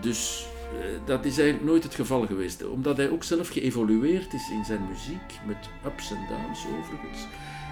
Dus 0.01 0.47
eh, 0.79 0.99
dat 1.05 1.25
is 1.25 1.37
eigenlijk 1.37 1.69
nooit 1.69 1.83
het 1.83 1.95
geval 1.95 2.25
geweest. 2.25 2.67
Omdat 2.67 2.97
hij 2.97 3.09
ook 3.09 3.23
zelf 3.23 3.49
geëvolueerd 3.49 4.33
is 4.33 4.49
in 4.49 4.65
zijn 4.65 4.87
muziek, 4.89 5.39
met 5.47 5.69
ups 5.85 6.11
en 6.11 6.25
downs 6.29 6.65
overigens. 6.79 7.27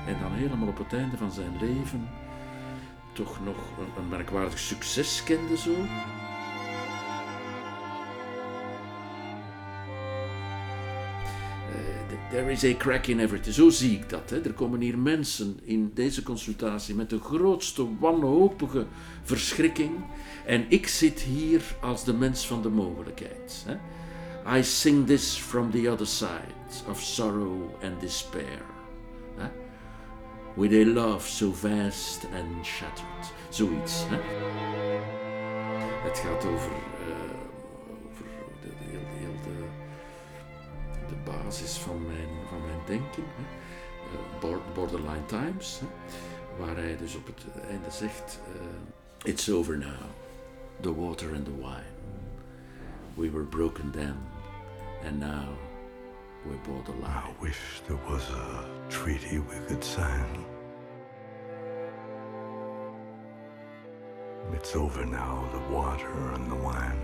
En 0.08 0.16
dan 0.22 0.32
helemaal 0.32 0.68
op 0.68 0.78
het 0.78 0.94
einde 0.94 1.18
van 1.18 1.32
zijn 1.32 1.58
leven 1.60 2.08
toch 3.18 3.40
nog 3.44 3.56
een, 3.80 4.04
een 4.04 4.10
merkwaardig 4.10 4.60
succes 4.60 5.24
kende 5.24 5.58
zo. 5.58 5.72
Eh, 11.72 12.30
there 12.30 12.52
is 12.52 12.64
a 12.64 12.74
crack 12.78 13.08
in 13.08 13.20
everything. 13.20 13.56
Zo 13.56 13.70
zie 13.70 13.92
ik 13.92 14.10
dat. 14.10 14.30
Hè. 14.30 14.42
Er 14.42 14.54
komen 14.54 14.82
hier 14.82 14.98
mensen 14.98 15.60
in 15.64 15.92
deze 15.94 16.24
consultatie 16.24 16.96
met 16.96 17.10
de 17.10 17.20
grootste 17.20 17.88
wanhopige 18.00 18.86
verschrikking. 19.24 19.92
En 20.46 20.66
ik 20.70 20.88
zit 20.88 21.20
hier 21.20 21.62
als 21.82 22.04
de 22.04 22.14
mens 22.14 22.48
van 22.48 22.62
de 22.62 22.70
mogelijkheid. 22.70 23.66
Hè. 23.66 23.76
I 24.58 24.64
sing 24.64 25.08
this 25.08 25.38
from 25.38 25.72
the 25.72 25.92
other 25.92 26.08
side 26.08 26.90
of 26.90 27.02
sorrow 27.02 27.84
and 27.84 28.02
despair. 28.02 28.77
With 30.58 30.74
a 30.74 30.86
love 30.86 31.22
so 31.22 31.52
vast 31.52 32.26
and 32.34 32.66
shattered. 32.66 33.32
Zoiets. 33.50 34.06
Hè. 34.08 34.18
Het 36.04 36.18
gaat 36.18 36.46
over, 36.46 36.72
uh, 36.72 37.16
over 38.06 38.26
de, 38.62 38.70
de, 38.70 38.98
de, 39.44 39.66
de, 41.10 41.16
basis 41.32 41.78
van 41.78 42.06
mijn, 42.06 42.30
van 42.50 42.62
mijn 42.66 42.80
denken. 42.86 43.24
Hè. 43.36 43.44
Uh, 44.48 44.58
borderline 44.74 45.26
Times. 45.26 45.80
Hè. 45.80 45.88
Waar 46.64 46.76
hij 46.76 46.98
dus 46.98 47.16
op 47.16 47.26
het 47.26 47.46
einde 47.70 47.92
zegt: 47.92 48.40
uh, 48.56 49.32
It's 49.32 49.50
over 49.50 49.78
now. 49.78 50.10
The 50.82 50.96
water 50.96 51.34
and 51.36 51.46
the 51.46 51.56
wine. 51.56 51.96
We 53.14 53.32
were 53.32 53.46
broken 53.46 53.92
then, 53.92 54.16
and 55.06 55.20
now 55.20 55.67
we're 56.46 56.56
borderline. 56.58 57.06
I 57.06 57.34
wish 57.42 57.58
there 57.88 58.00
was 58.10 58.30
a 58.30 58.66
treaty 58.90 59.40
we 59.40 59.56
could 59.68 59.84
sign. 59.84 60.46
It's 64.54 64.76
over 64.76 65.06
now, 65.06 65.48
the 65.54 65.74
water 65.74 66.10
and 66.34 66.50
the 66.50 66.56
wine. 66.56 67.02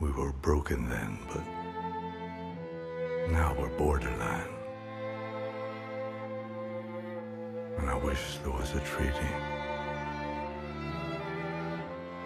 We 0.00 0.10
were 0.12 0.32
broken 0.32 0.88
then, 0.88 1.18
but 1.32 1.44
now 3.30 3.54
we're 3.58 3.76
borderline. 3.76 4.48
And 7.78 7.90
I 7.90 7.96
wish 7.96 8.38
there 8.42 8.52
was 8.52 8.74
a 8.74 8.80
treaty. 8.80 9.32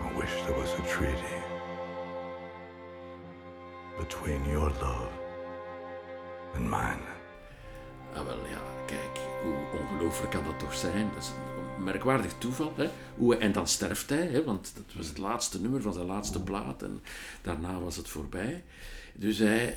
I 0.02 0.12
wish 0.16 0.30
there 0.46 0.58
was 0.58 0.70
a 0.78 0.82
treaty 0.88 1.51
between 3.98 4.44
your 4.50 4.70
love 4.80 5.12
and 6.54 6.64
mine. 6.64 7.06
Ah, 8.14 8.26
ja, 8.50 8.60
kijk, 8.86 9.20
hoe 9.42 9.80
ongelooflijk 9.80 10.30
kan 10.30 10.44
dat 10.44 10.58
toch 10.58 10.74
zijn? 10.74 11.10
Dat 11.14 11.22
is 11.22 11.30
merkwaardig 11.82 12.32
toeval. 12.38 12.72
Hè? 12.76 12.88
Hoe, 13.16 13.36
en 13.36 13.52
dan 13.52 13.68
sterft 13.68 14.08
hij, 14.08 14.26
hè? 14.26 14.44
want 14.44 14.72
dat 14.74 14.94
was 14.96 15.06
het 15.08 15.18
laatste 15.18 15.60
nummer 15.60 15.82
van 15.82 15.92
zijn 15.92 16.06
laatste 16.06 16.42
plaat 16.42 16.82
en 16.82 17.00
daarna 17.42 17.80
was 17.80 17.96
het 17.96 18.08
voorbij. 18.08 18.62
Dus 19.14 19.38
hij, 19.38 19.74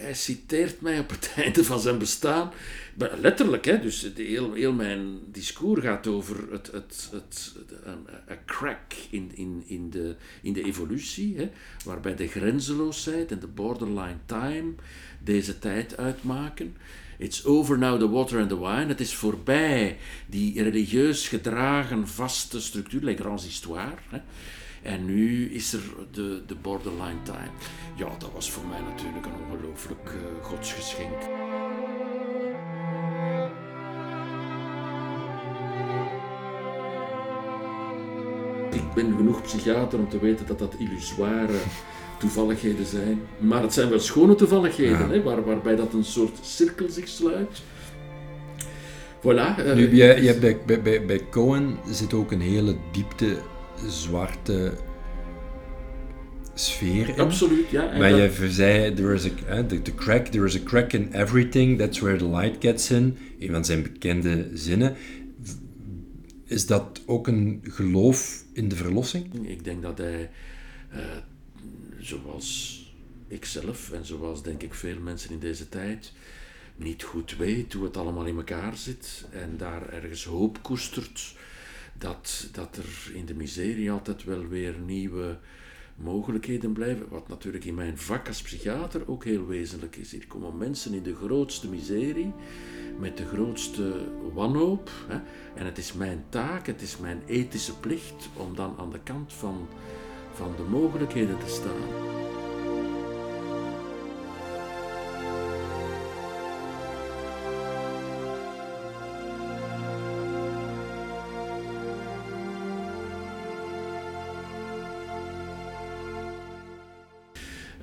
hij, 0.00 0.14
citeert 0.14 0.80
mij 0.80 0.98
op 0.98 1.10
het 1.10 1.32
einde 1.36 1.64
van 1.64 1.80
zijn 1.80 1.98
bestaan. 1.98 2.52
Letterlijk, 2.96 3.64
hè? 3.64 3.80
dus 3.80 4.10
heel, 4.14 4.52
heel 4.52 4.72
mijn 4.72 5.18
discours 5.32 5.82
gaat 5.82 6.06
over 6.06 6.52
het, 6.52 6.72
het, 6.72 7.08
het, 7.12 7.54
een, 7.84 8.06
een 8.26 8.44
crack 8.44 8.94
in, 9.10 9.30
in, 9.34 9.64
in, 9.66 9.90
de, 9.90 10.16
in 10.42 10.52
de 10.52 10.64
evolutie, 10.64 11.36
hè? 11.36 11.50
waarbij 11.84 12.16
de 12.16 12.28
grenzeloosheid 12.28 13.30
en 13.30 13.38
de 13.38 13.46
borderline 13.46 14.18
time 14.26 14.72
deze 15.18 15.58
tijd 15.58 15.96
uitmaken. 15.96 16.76
It's 17.18 17.44
over 17.44 17.78
now 17.78 17.98
the 17.98 18.08
water 18.08 18.40
and 18.40 18.48
the 18.48 18.58
wine. 18.58 18.86
Het 18.86 19.00
is 19.00 19.14
voorbij 19.14 19.98
die 20.26 20.62
religieus 20.62 21.28
gedragen 21.28 22.08
vaste 22.08 22.60
structuur, 22.60 23.02
les 23.02 23.18
grands 23.18 23.44
histoires. 23.44 24.02
Hè. 24.08 24.18
En 24.82 25.04
nu 25.04 25.50
is 25.50 25.72
er 25.72 25.82
de, 26.10 26.42
de 26.46 26.54
borderline 26.54 27.22
time. 27.22 27.50
Ja, 27.96 28.08
dat 28.18 28.32
was 28.32 28.50
voor 28.50 28.66
mij 28.66 28.80
natuurlijk 28.80 29.26
een 29.26 29.32
ongelooflijk 29.50 30.08
uh, 30.08 30.44
godsgeschenk. 30.44 31.22
Ik 38.72 38.94
ben 38.94 39.16
genoeg 39.16 39.42
psychiater 39.42 39.98
om 39.98 40.08
te 40.08 40.18
weten 40.18 40.46
dat 40.46 40.58
dat 40.58 40.74
illusoire 40.78 41.58
toevalligheden 42.18 42.86
zijn. 42.86 43.20
Maar 43.38 43.62
het 43.62 43.72
zijn 43.72 43.88
wel 43.88 44.00
schone 44.00 44.34
toevalligheden, 44.34 45.10
hè, 45.10 45.22
waar, 45.22 45.44
waarbij 45.44 45.76
dat 45.76 45.92
een 45.92 46.04
soort 46.04 46.38
cirkel 46.42 46.88
zich 46.88 47.08
sluit. 47.08 47.62
Voilà. 49.20 49.58
Uh, 49.58 49.74
nu, 49.74 49.94
je, 49.96 50.22
je, 50.22 50.38
bij, 50.38 50.58
bij, 50.66 50.82
bij, 50.82 51.06
bij 51.06 51.20
Cohen 51.30 51.76
zit 51.90 52.14
ook 52.14 52.32
een 52.32 52.40
hele 52.40 52.76
diepte 52.92 53.38
zwarte 53.86 54.72
sfeer 56.54 57.08
in. 57.08 57.18
Absoluut, 57.18 57.70
ja. 57.70 57.98
Maar 57.98 58.10
dat... 58.10 58.36
je 58.36 58.50
zei, 58.50 58.94
there 58.94 59.14
is 59.14 59.26
a, 59.50 59.64
the, 59.64 59.82
the 59.82 59.94
crack, 59.94 60.26
there 60.26 60.44
is 60.44 60.56
a 60.56 60.62
crack 60.64 60.92
in 60.92 61.12
everything, 61.12 61.78
that's 61.78 62.00
where 62.00 62.18
the 62.18 62.28
light 62.28 62.56
gets 62.60 62.90
in. 62.90 63.16
Een 63.38 63.50
van 63.50 63.64
zijn 63.64 63.82
bekende 63.82 64.48
zinnen. 64.54 64.96
Is 66.44 66.66
dat 66.66 67.02
ook 67.06 67.26
een 67.26 67.60
geloof 67.62 68.44
in 68.52 68.68
de 68.68 68.76
verlossing? 68.76 69.48
Ik 69.48 69.64
denk 69.64 69.82
dat 69.82 69.98
hij 69.98 70.30
uh, 70.92 70.98
zoals 71.98 72.80
ikzelf 73.28 73.92
en 73.92 74.04
zoals 74.04 74.42
denk 74.42 74.62
ik 74.62 74.74
veel 74.74 75.00
mensen 75.00 75.30
in 75.30 75.38
deze 75.38 75.68
tijd 75.68 76.12
niet 76.76 77.02
goed 77.02 77.36
weet 77.36 77.72
hoe 77.72 77.84
het 77.84 77.96
allemaal 77.96 78.26
in 78.26 78.36
elkaar 78.36 78.76
zit 78.76 79.24
en 79.30 79.56
daar 79.56 79.88
ergens 79.88 80.24
hoop 80.24 80.62
koestert 80.62 81.34
dat, 81.98 82.48
dat 82.52 82.76
er 82.76 83.14
in 83.14 83.26
de 83.26 83.34
miserie 83.34 83.90
altijd 83.90 84.24
wel 84.24 84.46
weer 84.46 84.74
nieuwe 84.78 85.38
mogelijkheden 85.96 86.72
blijven, 86.72 87.08
wat 87.08 87.28
natuurlijk 87.28 87.64
in 87.64 87.74
mijn 87.74 87.98
vak 87.98 88.28
als 88.28 88.42
psychiater 88.42 89.08
ook 89.08 89.24
heel 89.24 89.46
wezenlijk 89.46 89.96
is. 89.96 90.12
Hier 90.12 90.26
komen 90.26 90.56
mensen 90.56 90.92
in 90.92 91.02
de 91.02 91.14
grootste 91.14 91.68
miserie, 91.68 92.32
met 92.98 93.16
de 93.16 93.26
grootste 93.26 94.08
wanhoop. 94.32 94.90
Hè? 95.08 95.18
En 95.54 95.66
het 95.66 95.78
is 95.78 95.92
mijn 95.92 96.24
taak, 96.28 96.66
het 96.66 96.82
is 96.82 96.98
mijn 96.98 97.22
ethische 97.26 97.78
plicht 97.78 98.28
om 98.36 98.54
dan 98.54 98.74
aan 98.78 98.90
de 98.90 99.00
kant 99.02 99.32
van 99.32 99.68
van 100.36 100.54
de 100.56 100.62
mogelijkheden 100.70 101.38
te 101.38 101.48
staan. 101.48 102.14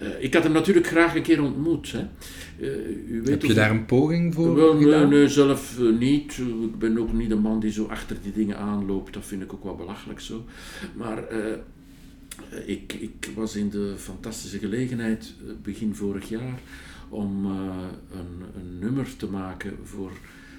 Uh, 0.01 0.23
ik 0.23 0.33
had 0.33 0.43
hem 0.43 0.51
natuurlijk 0.51 0.87
graag 0.87 1.15
een 1.15 1.21
keer 1.21 1.41
ontmoet. 1.41 1.91
Hè. 1.91 2.07
Uh, 2.59 3.09
u 3.09 3.21
weet 3.21 3.29
Heb 3.29 3.41
je 3.41 3.53
daar 3.53 3.71
een 3.71 3.85
poging 3.85 4.33
voor 4.33 4.55
wel, 4.55 4.73
nee, 4.73 5.05
nee, 5.05 5.27
zelf 5.27 5.79
niet. 5.99 6.37
Ik 6.61 6.79
ben 6.79 6.97
ook 6.97 7.13
niet 7.13 7.29
de 7.29 7.35
man 7.35 7.59
die 7.59 7.71
zo 7.71 7.85
achter 7.85 8.17
die 8.21 8.31
dingen 8.31 8.57
aanloopt. 8.57 9.13
Dat 9.13 9.25
vind 9.25 9.41
ik 9.41 9.53
ook 9.53 9.63
wel 9.63 9.75
belachelijk 9.75 10.19
zo. 10.19 10.45
Maar 10.95 11.27
eh, 11.27 11.57
ik, 12.65 12.93
ik, 12.93 13.29
was 13.35 13.55
in 13.55 13.69
de 13.69 13.93
fantastische 13.97 14.59
gelegenheid 14.59 15.33
eh, 15.39 15.53
begin 15.61 15.95
vorig 15.95 16.29
jaar 16.29 16.59
om 17.09 17.45
uh, 17.45 17.51
een, 18.11 18.43
een, 18.55 18.79
nummer 18.79 19.15
te 19.17 19.27
maken 19.27 19.77
voor, 19.83 20.11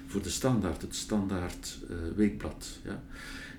voor 0.07 0.21
de 0.21 0.29
Standaard, 0.29 0.81
het 0.81 0.95
Standaard 0.95 1.77
Weekblad. 2.15 2.79
Ja. 2.83 3.03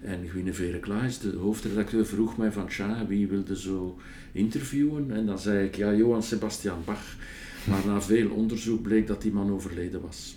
En 0.02 0.28
Guinevere 0.28 0.78
Klaes, 0.78 1.18
de 1.18 1.36
hoofdredacteur, 1.36 2.06
vroeg 2.06 2.36
mij 2.36 2.52
van 2.52 2.68
tja, 2.68 3.06
wie 3.06 3.26
wilde 3.26 3.58
zo 3.58 3.98
interviewen? 4.32 5.10
En 5.10 5.26
dan 5.26 5.38
zei 5.38 5.66
ik, 5.66 5.76
ja, 5.76 5.94
Johan 5.94 6.22
Sebastian 6.22 6.82
Bach. 6.84 7.16
Maar 7.64 7.86
na 7.86 8.02
veel 8.02 8.30
onderzoek 8.30 8.82
bleek 8.82 9.06
dat 9.06 9.22
die 9.22 9.32
man 9.32 9.50
overleden 9.50 10.00
was. 10.00 10.36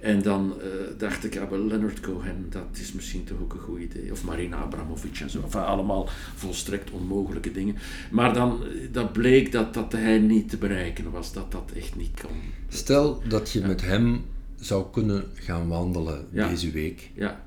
En 0.00 0.22
dan 0.22 0.54
uh, 0.58 0.64
dacht 0.98 1.24
ik, 1.24 1.34
Leonard 1.50 2.00
Cohen, 2.00 2.46
dat 2.50 2.78
is 2.80 2.92
misschien 2.92 3.24
toch 3.24 3.40
ook 3.40 3.52
een 3.52 3.60
goed 3.60 3.80
idee. 3.80 4.12
Of 4.12 4.24
Marina 4.24 4.56
Abramovic 4.56 5.18
en 5.20 5.30
zo. 5.30 5.40
Enfin, 5.42 5.60
allemaal 5.60 6.08
volstrekt 6.34 6.90
onmogelijke 6.90 7.52
dingen. 7.52 7.76
Maar 8.10 8.34
dan 8.34 8.64
eh, 8.64 8.68
dat 8.92 9.12
bleek 9.12 9.52
dat, 9.52 9.74
dat 9.74 9.92
hij 9.92 10.18
niet 10.18 10.48
te 10.48 10.56
bereiken 10.56 11.10
was, 11.10 11.32
dat 11.32 11.52
dat 11.52 11.72
echt 11.76 11.96
niet 11.96 12.20
kon. 12.22 12.36
Stel 12.68 13.22
dat 13.28 13.50
je 13.50 13.60
met 13.60 13.80
hem 13.80 14.24
zou 14.56 14.84
kunnen 14.92 15.24
gaan 15.34 15.68
wandelen 15.68 16.26
deze 16.30 16.70
week. 16.70 17.10
Ja. 17.14 17.44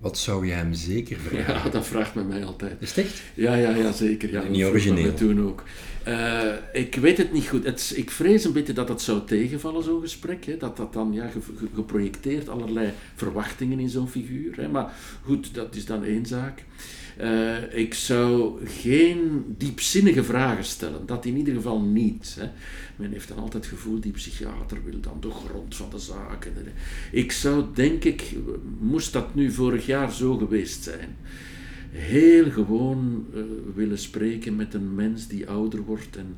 Wat 0.00 0.18
zou 0.18 0.46
je 0.46 0.52
hem 0.52 0.74
zeker 0.74 1.16
vragen? 1.26 1.54
Ja, 1.54 1.68
dat 1.68 1.86
vraagt 1.86 2.14
men 2.14 2.26
mij 2.26 2.44
altijd. 2.44 2.76
Is 2.78 2.88
het 2.94 3.04
echt? 3.04 3.22
Ja, 3.34 3.54
ja, 3.54 3.70
ja 3.70 3.92
zeker. 3.92 4.32
Ja, 4.32 4.42
niet 4.42 4.64
origineel. 4.64 5.14
toen 5.14 5.40
ook. 5.40 5.62
Uh, 6.08 6.54
ik 6.72 6.94
weet 6.94 7.18
het 7.18 7.32
niet 7.32 7.48
goed. 7.48 7.64
Het, 7.64 7.92
ik 7.96 8.10
vrees 8.10 8.44
een 8.44 8.52
beetje 8.52 8.72
dat 8.72 8.86
dat 8.86 9.02
zou 9.02 9.24
tegenvallen, 9.26 9.82
zo'n 9.82 10.00
gesprek. 10.00 10.44
Hè? 10.44 10.56
Dat 10.56 10.76
dat 10.76 10.92
dan 10.92 11.12
ja, 11.12 11.28
ge, 11.28 11.40
ge, 11.40 11.66
geprojecteerd 11.74 12.48
allerlei 12.48 12.92
verwachtingen 13.14 13.78
in 13.78 13.88
zo'n 13.88 14.08
figuur. 14.08 14.56
Hè? 14.56 14.68
Maar 14.68 14.92
goed, 15.22 15.54
dat 15.54 15.76
is 15.76 15.84
dan 15.84 16.04
één 16.04 16.26
zaak. 16.26 16.64
Uh, 17.20 17.74
ik 17.74 17.94
zou 17.94 18.66
geen 18.66 19.44
diepzinnige 19.58 20.24
vragen 20.24 20.64
stellen. 20.64 21.06
Dat 21.06 21.24
in 21.24 21.36
ieder 21.36 21.54
geval 21.54 21.80
niet. 21.80 22.36
Hè. 22.38 22.48
Men 22.96 23.12
heeft 23.12 23.28
dan 23.28 23.38
altijd 23.38 23.64
het 23.64 23.72
gevoel, 23.72 24.00
die 24.00 24.12
psychiater 24.12 24.78
wil 24.84 25.00
dan 25.00 25.16
de 25.20 25.30
grond 25.30 25.76
van 25.76 25.90
de 25.90 25.98
zaken. 25.98 26.52
Ik 27.12 27.32
zou 27.32 27.64
denk 27.74 28.04
ik, 28.04 28.34
moest 28.78 29.12
dat 29.12 29.34
nu 29.34 29.52
vorig 29.52 29.86
jaar 29.86 30.12
zo 30.12 30.36
geweest 30.36 30.82
zijn, 30.82 31.16
heel 31.94 32.50
gewoon 32.50 33.26
eh, 33.34 33.40
willen 33.74 33.98
spreken 33.98 34.56
met 34.56 34.74
een 34.74 34.94
mens 34.94 35.26
die 35.28 35.48
ouder 35.48 35.80
wordt 35.80 36.16
en 36.16 36.36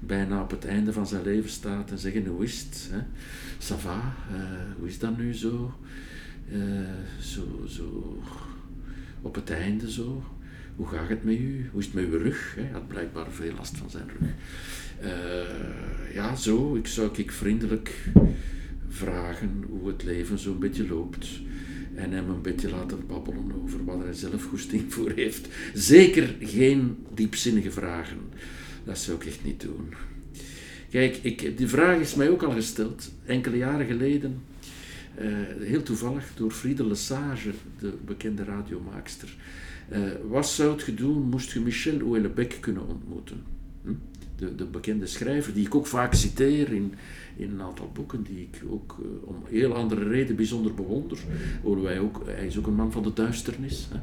bijna 0.00 0.42
op 0.42 0.50
het 0.50 0.64
einde 0.64 0.92
van 0.92 1.06
zijn 1.06 1.22
leven 1.22 1.50
staat 1.50 1.90
en 1.90 1.98
zeggen, 1.98 2.26
hoe 2.26 2.44
is 2.44 2.60
het? 2.60 2.90
Hè? 2.92 2.98
Eh, 3.86 3.94
hoe 4.78 4.88
is 4.88 4.98
dat 4.98 5.18
nu 5.18 5.34
zo? 5.34 5.74
Eh, 6.52 6.58
zo? 7.20 7.42
Zo 7.66 8.18
op 9.22 9.34
het 9.34 9.50
einde 9.50 9.90
zo. 9.90 10.22
Hoe 10.76 10.86
gaat 10.86 11.08
het 11.08 11.24
met 11.24 11.38
u? 11.38 11.68
Hoe 11.72 11.80
is 11.80 11.86
het 11.86 11.94
met 11.94 12.04
uw 12.04 12.18
rug? 12.18 12.54
Hij 12.54 12.70
had 12.72 12.88
blijkbaar 12.88 13.30
veel 13.30 13.52
last 13.56 13.76
van 13.76 13.90
zijn 13.90 14.08
rug. 14.18 14.28
ja, 16.14 16.36
zo. 16.36 16.76
Ik 16.76 16.86
zou 16.86 17.10
ik 17.16 17.32
vriendelijk 17.32 18.10
vragen 18.88 19.64
hoe 19.68 19.88
het 19.88 20.02
leven 20.02 20.38
zo'n 20.38 20.58
beetje 20.58 20.88
loopt 20.88 21.40
en 21.98 22.12
hem 22.12 22.30
een 22.30 22.42
beetje 22.42 22.70
laten 22.70 23.06
babbelen 23.06 23.52
over 23.62 23.84
wat 23.84 24.02
hij 24.02 24.12
zelf 24.12 24.44
goesting 24.44 24.92
voor 24.92 25.12
heeft. 25.14 25.48
Zeker 25.74 26.34
geen 26.40 27.06
diepzinnige 27.14 27.70
vragen. 27.70 28.18
Dat 28.84 28.98
zou 28.98 29.16
ik 29.16 29.26
echt 29.26 29.44
niet 29.44 29.60
doen. 29.60 29.94
Kijk, 30.90 31.16
ik, 31.16 31.56
die 31.58 31.68
vraag 31.68 31.98
is 31.98 32.14
mij 32.14 32.30
ook 32.30 32.42
al 32.42 32.52
gesteld, 32.52 33.12
enkele 33.26 33.56
jaren 33.56 33.86
geleden, 33.86 34.42
uh, 35.20 35.26
heel 35.60 35.82
toevallig 35.82 36.24
door 36.34 36.50
Friede 36.50 36.86
Lesage, 36.86 37.50
de 37.78 37.92
bekende 38.04 38.44
radiomaakster. 38.44 39.36
Uh, 39.92 39.98
wat 40.28 40.48
zou 40.48 40.80
het 40.84 40.96
doen, 40.96 41.22
moest 41.22 41.52
je 41.52 41.60
Michel 41.60 41.98
Houellebecq 41.98 42.60
kunnen 42.60 42.88
ontmoeten? 42.88 43.57
De, 44.38 44.54
de 44.54 44.64
bekende 44.64 45.06
schrijver, 45.06 45.54
die 45.54 45.66
ik 45.66 45.74
ook 45.74 45.86
vaak 45.86 46.14
citeer 46.14 46.72
in, 46.72 46.94
in 47.36 47.50
een 47.50 47.62
aantal 47.62 47.90
boeken 47.94 48.22
die 48.22 48.48
ik 48.52 48.62
ook 48.70 48.96
uh, 49.00 49.06
om 49.24 49.36
heel 49.48 49.74
andere 49.74 50.08
reden 50.08 50.36
bijzonder 50.36 50.74
bewonder. 50.74 51.18
Wij 51.82 51.98
ook, 51.98 52.22
hij 52.26 52.46
is 52.46 52.58
ook 52.58 52.66
een 52.66 52.74
man 52.74 52.92
van 52.92 53.02
de 53.02 53.12
duisternis. 53.12 53.88
Hè. 53.92 53.98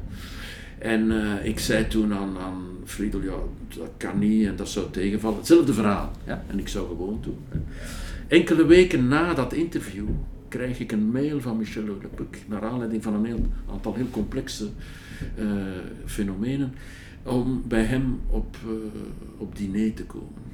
En 0.78 1.10
uh, 1.10 1.44
ik 1.44 1.58
zei 1.58 1.88
toen 1.88 2.12
aan, 2.12 2.38
aan 2.38 2.62
Friedel, 2.84 3.22
ja, 3.22 3.36
dat 3.76 3.90
kan 3.96 4.18
niet 4.18 4.46
en 4.46 4.56
dat 4.56 4.68
zou 4.68 4.90
tegenvallen. 4.90 5.38
Hetzelfde 5.38 5.72
verhaal. 5.72 6.10
Ja? 6.26 6.44
En 6.46 6.58
ik 6.58 6.68
zou 6.68 6.86
gewoon 6.88 7.18
doen. 7.22 7.38
Enkele 8.28 8.66
weken 8.66 9.08
na 9.08 9.34
dat 9.34 9.52
interview 9.52 10.06
krijg 10.48 10.80
ik 10.80 10.92
een 10.92 11.10
mail 11.10 11.40
van 11.40 11.56
Michel 11.56 11.82
Houellebecq, 11.82 12.48
naar 12.48 12.62
aanleiding 12.62 13.02
van 13.02 13.14
een 13.14 13.24
heel, 13.24 13.46
aantal 13.70 13.94
heel 13.94 14.10
complexe 14.10 14.68
uh, 15.38 15.52
fenomenen, 16.04 16.72
om 17.26 17.62
bij 17.68 17.82
hem 17.82 18.20
op, 18.30 18.56
uh, 18.66 18.72
op 19.38 19.56
diner 19.56 19.94
te 19.94 20.04
komen. 20.04 20.44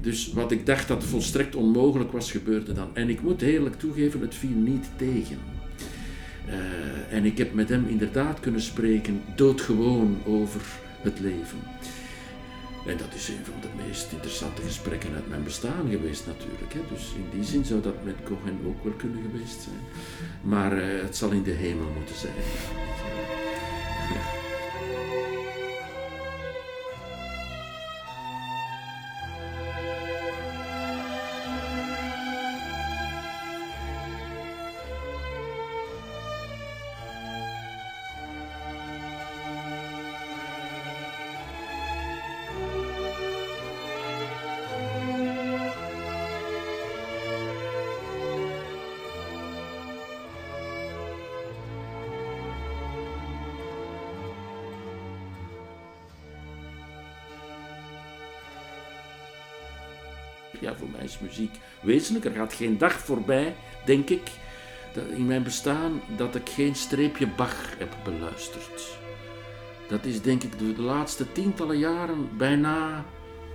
Dus 0.00 0.32
wat 0.32 0.50
ik 0.52 0.66
dacht 0.66 0.88
dat 0.88 1.04
volstrekt 1.04 1.54
onmogelijk 1.54 2.12
was, 2.12 2.30
gebeurde 2.30 2.72
dan. 2.72 2.88
En 2.96 3.08
ik 3.08 3.22
moet 3.22 3.42
eerlijk 3.42 3.78
toegeven, 3.78 4.20
het 4.20 4.34
viel 4.34 4.56
niet 4.56 4.86
tegen. 4.96 5.38
Uh, 6.48 7.16
en 7.16 7.24
ik 7.24 7.38
heb 7.38 7.54
met 7.54 7.68
hem 7.68 7.86
inderdaad 7.88 8.40
kunnen 8.40 8.60
spreken, 8.60 9.22
doodgewoon 9.36 10.16
over 10.26 10.62
het 11.02 11.20
leven. 11.20 11.58
En 12.86 12.96
dat 12.96 13.14
is 13.14 13.28
een 13.28 13.44
van 13.44 13.60
de 13.60 13.84
meest 13.86 14.12
interessante 14.12 14.62
gesprekken 14.62 15.14
uit 15.14 15.28
mijn 15.28 15.44
bestaan 15.44 15.90
geweest 15.90 16.26
natuurlijk. 16.26 16.72
Hè. 16.72 16.80
Dus 16.94 17.12
in 17.16 17.38
die 17.38 17.44
zin 17.44 17.64
zou 17.64 17.80
dat 17.80 18.04
met 18.04 18.14
Cohen 18.24 18.58
ook 18.66 18.84
wel 18.84 18.92
kunnen 18.92 19.22
geweest 19.30 19.60
zijn. 19.60 19.80
Maar 20.42 20.78
uh, 20.78 21.02
het 21.02 21.16
zal 21.16 21.30
in 21.30 21.42
de 21.42 21.50
hemel 21.50 21.88
moeten 21.96 22.16
zijn. 22.16 22.34
Ja, 60.60 60.74
voor 60.74 60.88
mij 60.96 61.04
is 61.04 61.18
muziek 61.18 61.54
wezenlijk. 61.82 62.24
Er 62.24 62.32
gaat 62.32 62.52
geen 62.52 62.78
dag 62.78 62.92
voorbij, 62.92 63.54
denk 63.84 64.10
ik, 64.10 64.30
in 65.16 65.26
mijn 65.26 65.42
bestaan, 65.42 66.00
dat 66.16 66.34
ik 66.34 66.48
geen 66.48 66.74
streepje 66.74 67.26
Bach 67.26 67.78
heb 67.78 67.96
beluisterd. 68.04 68.98
Dat 69.88 70.04
is 70.04 70.22
denk 70.22 70.42
ik 70.42 70.58
de, 70.58 70.82
laatste 70.82 71.32
tientallen 71.32 71.78
jaren 71.78 72.28
bijna 72.36 73.04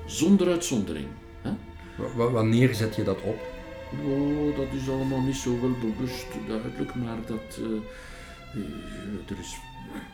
zonder 0.05 0.47
uitzondering. 0.47 1.07
Hè? 1.41 1.51
wanneer 2.31 2.73
zet 2.75 2.95
je 2.95 3.03
dat 3.03 3.21
op? 3.21 3.39
Oh, 4.05 4.57
dat 4.57 4.67
is 4.81 4.89
allemaal 4.89 5.21
niet 5.21 5.35
zo 5.35 5.61
wel 5.61 5.75
bewust 5.81 6.27
duidelijk, 6.47 6.95
maar 6.95 7.17
dat, 7.25 7.59
uh, 7.59 9.29
er 9.29 9.39
is 9.39 9.57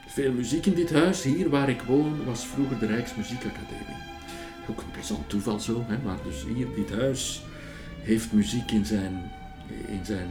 veel 0.07 0.31
muziek 0.31 0.65
in 0.65 0.73
dit 0.73 0.93
huis. 0.93 1.23
Hier 1.23 1.49
waar 1.49 1.69
ik 1.69 1.81
woon 1.81 2.25
was 2.25 2.45
vroeger 2.45 2.79
de 2.79 2.85
Rijksmuziekacademie 2.85 4.14
ook 4.69 4.81
een 4.81 4.91
plezant 4.91 5.29
toeval 5.29 5.59
zo, 5.59 5.83
hè, 5.87 5.97
maar 6.03 6.17
dus 6.23 6.45
hier, 6.55 6.67
dit 6.75 6.91
huis 6.91 7.41
heeft 8.01 8.33
muziek 8.33 8.71
in 8.71 8.85
zijn, 8.85 9.31
in 9.87 10.05
zijn 10.05 10.29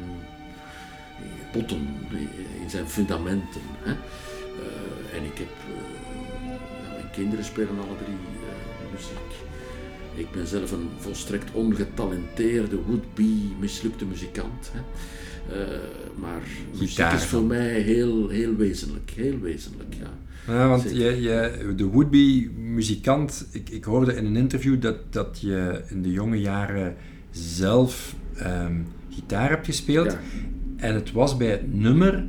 potten, 1.53 1.87
in 2.63 2.71
zijn 2.71 2.89
fundamenten. 2.89 3.61
Hè. 3.83 3.91
Uh, 3.93 5.19
en 5.19 5.25
ik 5.25 5.39
heb, 5.39 5.49
uh, 5.69 6.49
mijn 6.93 7.11
kinderen 7.13 7.45
spelen 7.45 7.79
alle 7.79 7.97
drie 8.05 8.15
uh, 8.15 8.93
muziek. 8.93 9.33
Ik 10.15 10.31
ben 10.31 10.47
zelf 10.47 10.73
een 10.73 10.89
volstrekt 10.99 11.53
ongetalenteerde, 11.53 12.83
would-be 12.83 13.55
mislukte 13.59 14.05
muzikant. 14.05 14.73
Hè. 14.73 14.81
maar 16.15 16.43
muziek 16.79 17.13
is 17.13 17.25
voor 17.25 17.43
mij 17.43 17.81
heel, 17.81 18.29
heel 18.29 18.55
wezenlijk, 18.57 19.11
heel 19.11 19.39
wezenlijk, 19.39 19.95
ja. 19.95 20.11
Ja, 20.47 20.69
want 20.69 20.83
je, 20.83 21.23
je, 21.23 21.73
de 21.77 21.85
would-be 21.85 22.51
muzikant, 22.57 23.47
ik, 23.51 23.71
ik 23.71 23.85
hoorde 23.85 24.17
in 24.17 24.27
een 24.27 24.37
interview 24.37 24.81
dat, 24.81 25.13
dat 25.13 25.39
je 25.41 25.83
in 25.89 26.03
de 26.03 26.11
jonge 26.11 26.41
jaren 26.41 26.97
zelf 27.31 28.15
um, 28.43 28.87
gitaar 29.11 29.49
hebt 29.49 29.67
gespeeld. 29.67 30.17
En 30.77 30.95
het 30.95 31.13
was 31.13 31.37
bij 31.37 31.51
het 31.51 31.75
nummer 31.75 32.25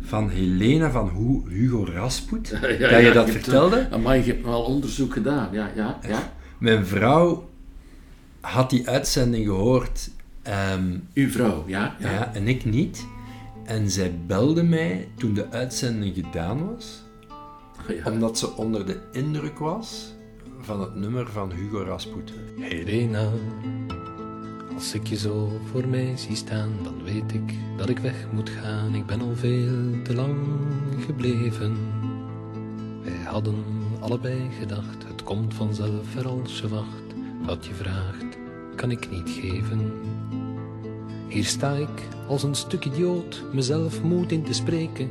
van 0.00 0.28
Helena 0.28 0.90
van 0.90 1.42
Hugo 1.48 1.84
Rasput 1.84 2.48
ja, 2.60 2.68
ja, 2.68 2.90
dat 2.90 3.02
je 3.02 3.12
dat 3.12 3.30
vertelde. 3.30 3.88
maar 4.02 4.16
je 4.16 4.22
hebt 4.22 4.46
al 4.46 4.62
onderzoek 4.62 5.12
gedaan, 5.12 5.48
ja, 5.52 5.70
ja, 5.76 5.98
ja. 6.08 6.32
Mijn 6.58 6.86
vrouw 6.86 7.48
had 8.40 8.70
die 8.70 8.88
uitzending 8.88 9.46
gehoord. 9.46 10.10
Um, 10.74 11.02
Uw 11.14 11.30
vrouw, 11.30 11.64
ja. 11.66 11.96
ja. 11.98 12.34
En 12.34 12.48
ik 12.48 12.64
niet. 12.64 13.06
En 13.64 13.90
zij 13.90 14.14
belde 14.26 14.62
mij 14.62 15.08
toen 15.16 15.34
de 15.34 15.50
uitzending 15.50 16.14
gedaan 16.14 16.74
was 16.74 17.02
omdat 18.12 18.38
ze 18.38 18.56
onder 18.56 18.86
de 18.86 19.00
indruk 19.12 19.58
was 19.58 20.12
van 20.60 20.80
het 20.80 20.94
nummer 20.94 21.30
van 21.30 21.52
Hugo 21.52 21.82
Rasputin. 21.82 22.36
Helena, 22.58 23.30
als 24.74 24.94
ik 24.94 25.06
je 25.06 25.16
zo 25.16 25.60
voor 25.70 25.88
mij 25.88 26.16
zie 26.16 26.36
staan, 26.36 26.70
dan 26.82 27.02
weet 27.04 27.32
ik 27.32 27.54
dat 27.76 27.88
ik 27.88 27.98
weg 27.98 28.26
moet 28.32 28.50
gaan. 28.50 28.94
Ik 28.94 29.06
ben 29.06 29.20
al 29.20 29.34
veel 29.34 30.02
te 30.02 30.14
lang 30.14 30.36
gebleven. 31.06 31.76
Wij 33.02 33.24
hadden 33.24 33.64
allebei 34.00 34.50
gedacht, 34.58 35.06
het 35.06 35.22
komt 35.22 35.54
vanzelf 35.54 36.16
er 36.16 36.28
als 36.28 36.60
je 36.60 36.68
wacht. 36.68 37.14
Wat 37.46 37.66
je 37.66 37.74
vraagt, 37.74 38.38
kan 38.76 38.90
ik 38.90 39.10
niet 39.10 39.30
geven. 39.30 39.92
Hier 41.28 41.44
sta 41.44 41.74
ik 41.74 42.08
als 42.28 42.42
een 42.42 42.54
stuk 42.54 42.84
idioot, 42.84 43.42
mezelf 43.52 44.02
moed 44.02 44.32
in 44.32 44.42
te 44.42 44.52
spreken. 44.52 45.10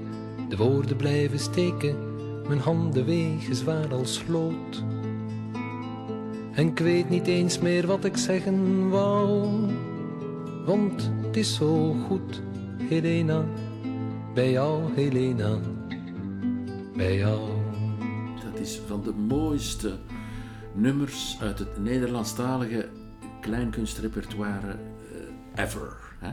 De 0.49 0.57
woorden 0.57 0.95
blijven 0.95 1.39
steken 1.39 2.08
mijn 2.49 2.61
handen 2.61 3.05
wegen 3.05 3.55
zwaar 3.55 3.93
als 3.93 4.13
sloot. 4.13 4.83
En 6.51 6.67
ik 6.67 6.79
weet 6.79 7.09
niet 7.09 7.27
eens 7.27 7.59
meer 7.59 7.87
wat 7.87 8.05
ik 8.05 8.17
zeggen 8.17 8.89
wou, 8.89 9.47
want 10.65 11.11
het 11.21 11.37
is 11.37 11.55
zo 11.55 11.93
goed, 11.93 12.41
Helena, 12.77 13.45
bij 14.33 14.51
jou, 14.51 14.93
Helena, 14.93 15.59
bij 16.95 17.17
jou. 17.17 17.39
Dat 18.43 18.59
is 18.59 18.79
van 18.87 19.03
de 19.03 19.13
mooiste 19.13 19.97
nummers 20.73 21.37
uit 21.41 21.59
het 21.59 21.77
Nederlandstalige 21.77 22.89
kleinkunstrepertoire 23.41 24.75
uh, 25.55 25.63
ever. 25.63 25.97
Hè? 26.19 26.29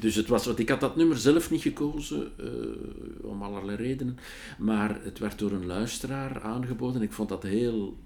Dus 0.00 0.14
het 0.14 0.28
was, 0.28 0.46
ik 0.46 0.68
had 0.68 0.80
dat 0.80 0.96
nummer 0.96 1.16
zelf 1.16 1.50
niet 1.50 1.62
gekozen, 1.62 2.32
uh, 2.40 3.30
om 3.30 3.42
allerlei 3.42 3.76
redenen. 3.76 4.18
Maar 4.58 4.98
het 5.02 5.18
werd 5.18 5.38
door 5.38 5.52
een 5.52 5.66
luisteraar 5.66 6.40
aangeboden. 6.40 7.02
Ik 7.02 7.12
vond 7.12 7.28
dat 7.28 7.42
heel 7.42 7.96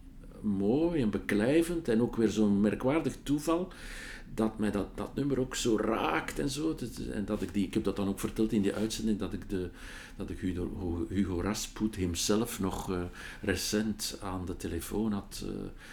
mooi 0.40 1.02
en 1.02 1.10
beklijvend 1.10 1.88
en 1.88 2.02
ook 2.02 2.16
weer 2.16 2.28
zo'n 2.28 2.60
merkwaardig 2.60 3.16
toeval 3.22 3.72
dat 4.34 4.58
mij 4.58 4.70
dat, 4.70 4.86
dat 4.94 5.14
nummer 5.14 5.40
ook 5.40 5.54
zo 5.54 5.76
raakt 5.76 6.38
en 6.38 6.50
zo. 6.50 6.76
En 7.12 7.24
dat 7.24 7.42
ik, 7.42 7.54
die, 7.54 7.66
ik 7.66 7.74
heb 7.74 7.84
dat 7.84 7.96
dan 7.96 8.08
ook 8.08 8.20
verteld 8.20 8.52
in 8.52 8.62
die 8.62 8.74
uitzending, 8.74 9.18
dat 9.18 9.32
ik, 9.32 9.50
de, 9.50 9.68
dat 10.16 10.30
ik 10.30 10.38
Hugo, 10.38 11.06
Hugo 11.08 11.40
Rasput 11.40 11.96
hemzelf 11.96 12.60
nog 12.60 12.90
eh, 12.92 12.98
recent 13.42 14.18
aan 14.22 14.46
de 14.46 14.56
telefoon 14.56 15.12
had 15.12 15.42
eh, 15.44 15.50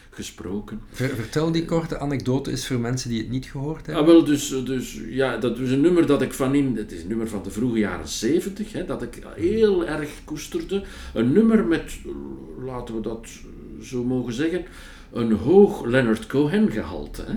gesproken. 0.10 0.82
Ver- 0.92 1.16
vertel 1.16 1.52
die 1.52 1.66
korte 1.66 2.00
anekdote 2.00 2.52
eens 2.52 2.68
voor 2.68 2.80
mensen 2.80 3.10
die 3.10 3.20
het 3.20 3.30
niet 3.30 3.46
gehoord 3.46 3.86
hebben. 3.86 4.04
Ah, 4.04 4.10
wel, 4.10 4.24
dus, 4.24 4.50
dus 4.50 5.02
ja, 5.08 5.38
dat 5.38 5.60
is 5.60 5.72
een 5.72 5.82
nummer 5.82 6.06
dat 6.06 6.22
ik 6.22 6.34
van 6.34 6.56
in, 6.56 6.78
het 6.78 6.92
is 6.92 7.02
een 7.02 7.08
nummer 7.08 7.28
van 7.30 7.44
de 7.44 7.52
vroege 7.52 7.80
jaren 7.80 8.08
zeventig, 8.08 8.72
hè, 8.72 8.86
dat 8.86 9.02
ik 9.02 9.24
heel 9.36 9.86
erg 9.86 10.10
koesterde. 10.24 10.84
Een 11.14 11.32
nummer 11.32 11.66
met, 11.66 11.98
laten 12.66 12.96
we 12.96 13.02
dat 13.02 13.28
zo 13.82 14.04
mogen 14.04 14.34
zeggen, 14.34 14.66
een 15.14 15.32
hoog 15.32 15.86
Leonard 15.86 16.28
Cohen 16.28 16.72
gehalte. 16.72 17.24
Hè, 17.28 17.34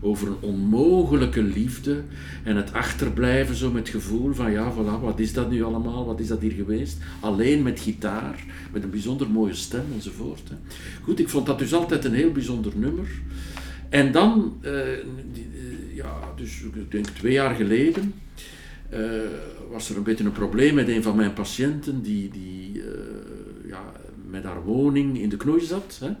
over 0.00 0.28
een 0.28 0.36
onmogelijke 0.40 1.42
liefde 1.42 2.02
en 2.44 2.56
het 2.56 2.72
achterblijven 2.72 3.54
zo 3.54 3.70
met 3.70 3.86
het 3.86 4.02
gevoel 4.02 4.32
van, 4.32 4.52
ja, 4.52 4.72
voilà, 4.72 5.00
wat 5.02 5.18
is 5.18 5.32
dat 5.32 5.50
nu 5.50 5.62
allemaal, 5.62 6.06
wat 6.06 6.20
is 6.20 6.26
dat 6.26 6.40
hier 6.40 6.52
geweest? 6.52 6.98
Alleen 7.20 7.62
met 7.62 7.80
gitaar, 7.80 8.44
met 8.72 8.82
een 8.82 8.90
bijzonder 8.90 9.30
mooie 9.30 9.54
stem 9.54 9.84
enzovoort. 9.94 10.48
Hè. 10.48 10.54
Goed, 11.02 11.18
ik 11.18 11.28
vond 11.28 11.46
dat 11.46 11.58
dus 11.58 11.74
altijd 11.74 12.04
een 12.04 12.14
heel 12.14 12.32
bijzonder 12.32 12.72
nummer. 12.76 13.08
En 13.90 14.12
dan, 14.12 14.58
eh, 14.60 14.92
eh, 14.92 15.00
ja, 15.94 16.32
dus 16.36 16.62
ik 16.62 16.90
denk 16.90 17.06
twee 17.06 17.32
jaar 17.32 17.54
geleden, 17.54 18.14
eh, 18.88 19.00
was 19.70 19.90
er 19.90 19.96
een 19.96 20.02
beetje 20.02 20.24
een 20.24 20.32
probleem 20.32 20.74
met 20.74 20.88
een 20.88 21.02
van 21.02 21.16
mijn 21.16 21.32
patiënten 21.32 22.02
die, 22.02 22.30
die 22.30 22.82
met 24.30 24.44
haar 24.44 24.62
woning 24.62 25.18
in 25.18 25.28
de 25.28 25.36
knoei 25.36 25.60
zat. 25.60 25.98
Hè. 26.00 26.12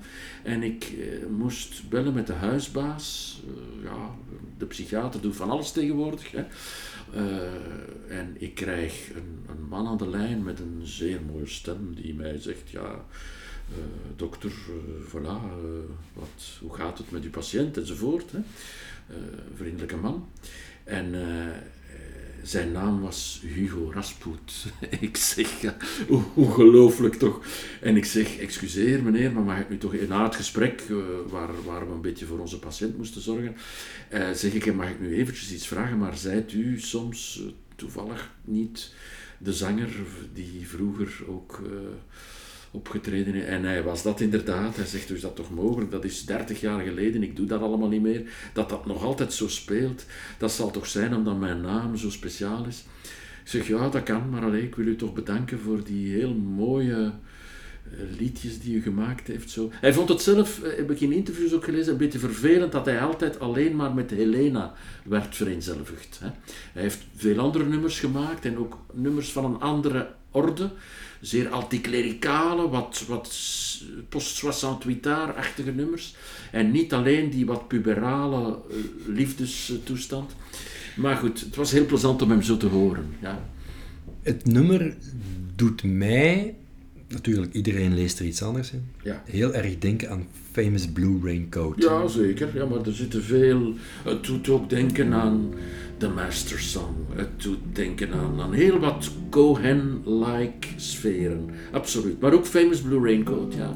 En 0.42 0.62
ik 0.62 0.84
eh, 0.84 1.26
moest 1.28 1.88
bellen 1.88 2.14
met 2.14 2.26
de 2.26 2.32
huisbaas. 2.32 3.40
Eh, 3.46 3.84
ja, 3.84 4.14
de 4.58 4.66
psychiater 4.66 5.20
doet 5.20 5.36
van 5.36 5.50
alles 5.50 5.72
tegenwoordig. 5.72 6.30
Hè. 6.30 6.44
Eh, 7.14 8.18
en 8.18 8.36
ik 8.38 8.54
krijg 8.54 9.10
een, 9.14 9.44
een 9.48 9.68
man 9.68 9.86
aan 9.86 9.96
de 9.96 10.08
lijn 10.08 10.42
met 10.42 10.58
een 10.58 10.80
zeer 10.82 11.20
mooie 11.22 11.46
stem 11.46 11.94
die 11.94 12.14
mij 12.14 12.38
zegt, 12.38 12.70
ja, 12.70 13.04
dokter, 14.16 14.52
voilà, 15.08 15.40
wat, 16.12 16.58
hoe 16.60 16.74
gaat 16.74 16.98
het 16.98 17.10
met 17.10 17.24
uw 17.24 17.30
patiënt 17.30 17.76
enzovoort. 17.76 18.32
Hè. 18.32 18.38
Vriendelijke 19.54 19.96
man. 19.96 20.28
En 20.84 21.14
zijn 22.42 22.72
naam 22.72 23.00
was 23.00 23.42
Hugo 23.54 23.90
Rasput. 23.94 24.64
ik 25.00 25.16
zeg, 25.16 25.76
ongelooflijk 26.34 27.14
toch. 27.14 27.44
En 27.80 27.96
ik 27.96 28.04
zeg, 28.04 28.38
excuseer 28.38 29.02
meneer, 29.02 29.32
maar 29.32 29.42
mag 29.42 29.58
ik 29.58 29.68
nu 29.68 29.78
toch 29.78 30.08
na 30.08 30.24
het 30.24 30.36
gesprek, 30.36 30.80
eh, 30.80 30.96
waar, 31.26 31.64
waar 31.64 31.86
we 31.86 31.92
een 31.92 32.00
beetje 32.00 32.26
voor 32.26 32.38
onze 32.38 32.58
patiënt 32.58 32.96
moesten 32.96 33.20
zorgen, 33.20 33.56
eh, 34.08 34.30
zeg 34.30 34.52
ik, 34.52 34.74
mag 34.74 34.88
ik 34.88 35.00
nu 35.00 35.14
eventjes 35.14 35.52
iets 35.52 35.66
vragen, 35.66 35.98
maar 35.98 36.16
zijt 36.16 36.52
u 36.52 36.80
soms 36.80 37.42
eh, 37.44 37.52
toevallig 37.76 38.30
niet 38.44 38.94
de 39.38 39.52
zanger 39.52 39.90
die 40.32 40.68
vroeger 40.68 41.24
ook... 41.26 41.62
opgetreden. 42.70 43.46
En 43.46 43.64
hij 43.64 43.82
was 43.82 44.02
dat 44.02 44.20
inderdaad. 44.20 44.76
Hij 44.76 44.86
zegt, 44.86 45.10
is 45.10 45.20
dat 45.20 45.36
toch 45.36 45.50
mogelijk? 45.50 45.90
Dat 45.90 46.04
is 46.04 46.24
30 46.24 46.60
jaar 46.60 46.80
geleden, 46.80 47.22
ik 47.22 47.36
doe 47.36 47.46
dat 47.46 47.60
allemaal 47.60 47.88
niet 47.88 48.02
meer. 48.02 48.22
Dat 48.52 48.68
dat 48.68 48.86
nog 48.86 49.04
altijd 49.04 49.32
zo 49.32 49.48
speelt, 49.48 50.04
dat 50.38 50.52
zal 50.52 50.70
toch 50.70 50.86
zijn 50.86 51.14
omdat 51.14 51.38
mijn 51.38 51.60
naam 51.60 51.96
zo 51.96 52.10
speciaal 52.10 52.66
is. 52.66 52.84
Ik 53.42 53.48
zeg, 53.48 53.68
ja, 53.68 53.88
dat 53.88 54.02
kan, 54.02 54.28
maar 54.30 54.44
alleen, 54.44 54.62
ik 54.62 54.74
wil 54.74 54.86
u 54.86 54.96
toch 54.96 55.12
bedanken 55.12 55.58
voor 55.58 55.84
die 55.84 56.12
heel 56.12 56.34
mooie 56.34 57.12
eh, 57.84 58.18
liedjes 58.18 58.60
die 58.60 58.74
u 58.74 58.82
gemaakt 58.82 59.26
heeft. 59.26 59.50
Zo. 59.50 59.70
Hij 59.72 59.92
vond 59.92 60.08
het 60.08 60.22
zelf, 60.22 60.62
eh, 60.62 60.76
heb 60.76 60.90
ik 60.90 61.00
in 61.00 61.12
interviews 61.12 61.52
ook 61.52 61.64
gelezen, 61.64 61.92
een 61.92 61.98
beetje 61.98 62.18
vervelend 62.18 62.72
dat 62.72 62.84
hij 62.84 63.00
altijd 63.00 63.40
alleen 63.40 63.76
maar 63.76 63.94
met 63.94 64.10
Helena 64.10 64.74
werd 65.04 65.36
vereenzelvigd. 65.36 66.18
Hè. 66.22 66.28
Hij 66.72 66.82
heeft 66.82 67.04
veel 67.16 67.38
andere 67.38 67.64
nummers 67.64 68.00
gemaakt 68.00 68.44
en 68.44 68.58
ook 68.58 68.78
nummers 68.92 69.32
van 69.32 69.44
een 69.44 69.60
andere 69.60 70.08
orde. 70.30 70.70
Zeer 71.20 71.48
anticlericale, 71.48 72.68
wat, 72.68 73.04
wat 73.08 73.34
post-68-achtige 74.08 75.70
nummers. 75.70 76.14
En 76.52 76.70
niet 76.70 76.92
alleen 76.92 77.30
die 77.30 77.46
wat 77.46 77.68
puberale 77.68 78.58
eh, 78.70 78.76
liefdestoestand. 79.06 80.30
Maar 80.96 81.16
goed, 81.16 81.40
het 81.40 81.56
was 81.56 81.70
heel 81.70 81.86
plezant 81.86 82.22
om 82.22 82.30
hem 82.30 82.42
zo 82.42 82.56
te 82.56 82.66
horen. 82.66 83.06
Ja. 83.20 83.44
Het 84.22 84.46
nummer 84.46 84.96
doet 85.56 85.82
mij, 85.84 86.54
natuurlijk 87.08 87.52
iedereen 87.54 87.94
leest 87.94 88.18
er 88.18 88.26
iets 88.26 88.42
anders 88.42 88.70
in, 88.72 88.88
Ja. 89.02 89.22
heel 89.26 89.54
erg 89.54 89.78
denken 89.78 90.10
aan 90.10 90.26
Famous 90.52 90.86
Blue 90.88 91.18
Raincoat. 91.22 91.82
Ja, 91.82 92.06
zeker. 92.08 92.48
Ja, 92.54 92.64
maar 92.66 92.86
er 92.86 92.94
zitten 92.94 93.22
veel... 93.22 93.74
Het 94.04 94.24
doet 94.24 94.48
ook 94.48 94.70
denken 94.70 95.12
aan 95.12 95.54
The 96.00 96.08
Master 96.08 96.58
Song. 96.58 96.96
Doet 97.36 97.58
denken 97.72 98.12
aan, 98.12 98.40
aan 98.40 98.52
heel 98.52 98.78
wat 98.78 99.10
Cohen-like 99.30 100.68
sferen. 100.76 101.50
Absoluut. 101.72 102.20
Maar 102.20 102.32
ook 102.32 102.46
Famous 102.46 102.80
Blue 102.80 103.04
Raincoat, 103.04 103.54
ja. 103.54 103.74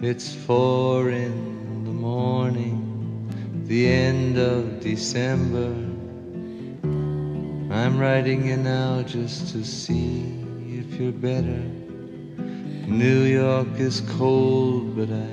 It's 0.00 0.34
four 0.46 1.10
in 1.10 1.32
the 1.84 1.90
morning, 1.90 2.82
the 3.66 3.86
end 3.86 4.38
of 4.38 4.82
December. 4.82 5.89
I'm 7.80 7.98
writing 7.98 8.46
you 8.46 8.58
now 8.58 9.00
just 9.00 9.54
to 9.54 9.64
see 9.64 10.20
if 10.68 11.00
you're 11.00 11.12
better. 11.12 11.62
New 12.86 13.22
York 13.22 13.68
is 13.78 14.02
cold, 14.18 14.94
but 14.94 15.08
I 15.08 15.30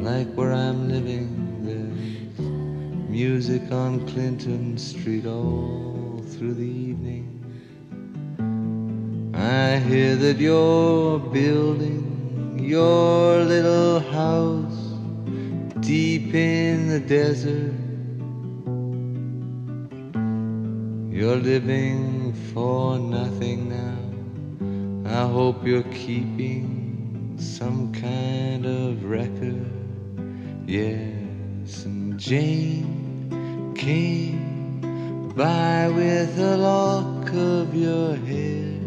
like 0.00 0.32
where 0.32 0.54
I'm 0.54 0.88
living. 0.88 1.28
There's 1.62 3.10
music 3.10 3.70
on 3.70 4.08
Clinton 4.08 4.78
Street 4.78 5.26
all 5.26 6.24
through 6.30 6.54
the 6.54 6.64
evening. 6.88 7.28
I 9.34 9.76
hear 9.76 10.16
that 10.16 10.38
you're 10.38 11.18
building 11.18 12.58
your 12.58 13.44
little 13.44 14.00
house 14.00 14.94
deep 15.80 16.32
in 16.32 16.88
the 16.88 17.00
desert. 17.00 17.85
You're 21.16 21.36
living 21.36 22.34
for 22.52 22.98
nothing 22.98 23.70
now. 23.70 25.10
I 25.10 25.26
hope 25.26 25.66
you're 25.66 25.90
keeping 26.04 27.38
some 27.38 27.90
kind 27.90 28.66
of 28.66 29.02
record. 29.02 29.64
Yes, 30.66 31.86
and 31.86 32.20
Jane 32.20 33.72
came 33.74 35.30
by 35.34 35.88
with 35.88 36.38
a 36.38 36.58
lock 36.58 37.32
of 37.32 37.74
your 37.74 38.14
hair. 38.16 38.78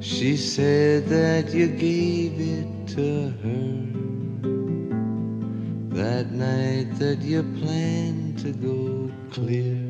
She 0.00 0.36
said 0.36 1.06
that 1.06 1.54
you 1.54 1.68
gave 1.68 2.38
it 2.38 2.88
to 2.88 3.30
her 3.42 3.72
that 5.96 6.30
night 6.30 6.94
that 6.98 7.22
you 7.22 7.42
planned 7.58 8.38
to 8.40 8.52
go 8.52 9.10
clear. 9.30 9.81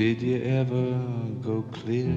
Did 0.00 0.22
you 0.22 0.42
ever 0.44 0.98
go 1.42 1.60
clear? 1.72 2.16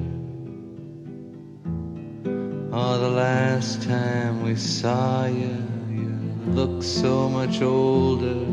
Oh, 2.72 2.98
the 2.98 3.10
last 3.10 3.82
time 3.84 4.42
we 4.42 4.56
saw 4.56 5.26
you, 5.26 5.58
you 5.92 6.08
looked 6.54 6.86
so 6.86 7.28
much 7.28 7.62
older. 7.62 8.46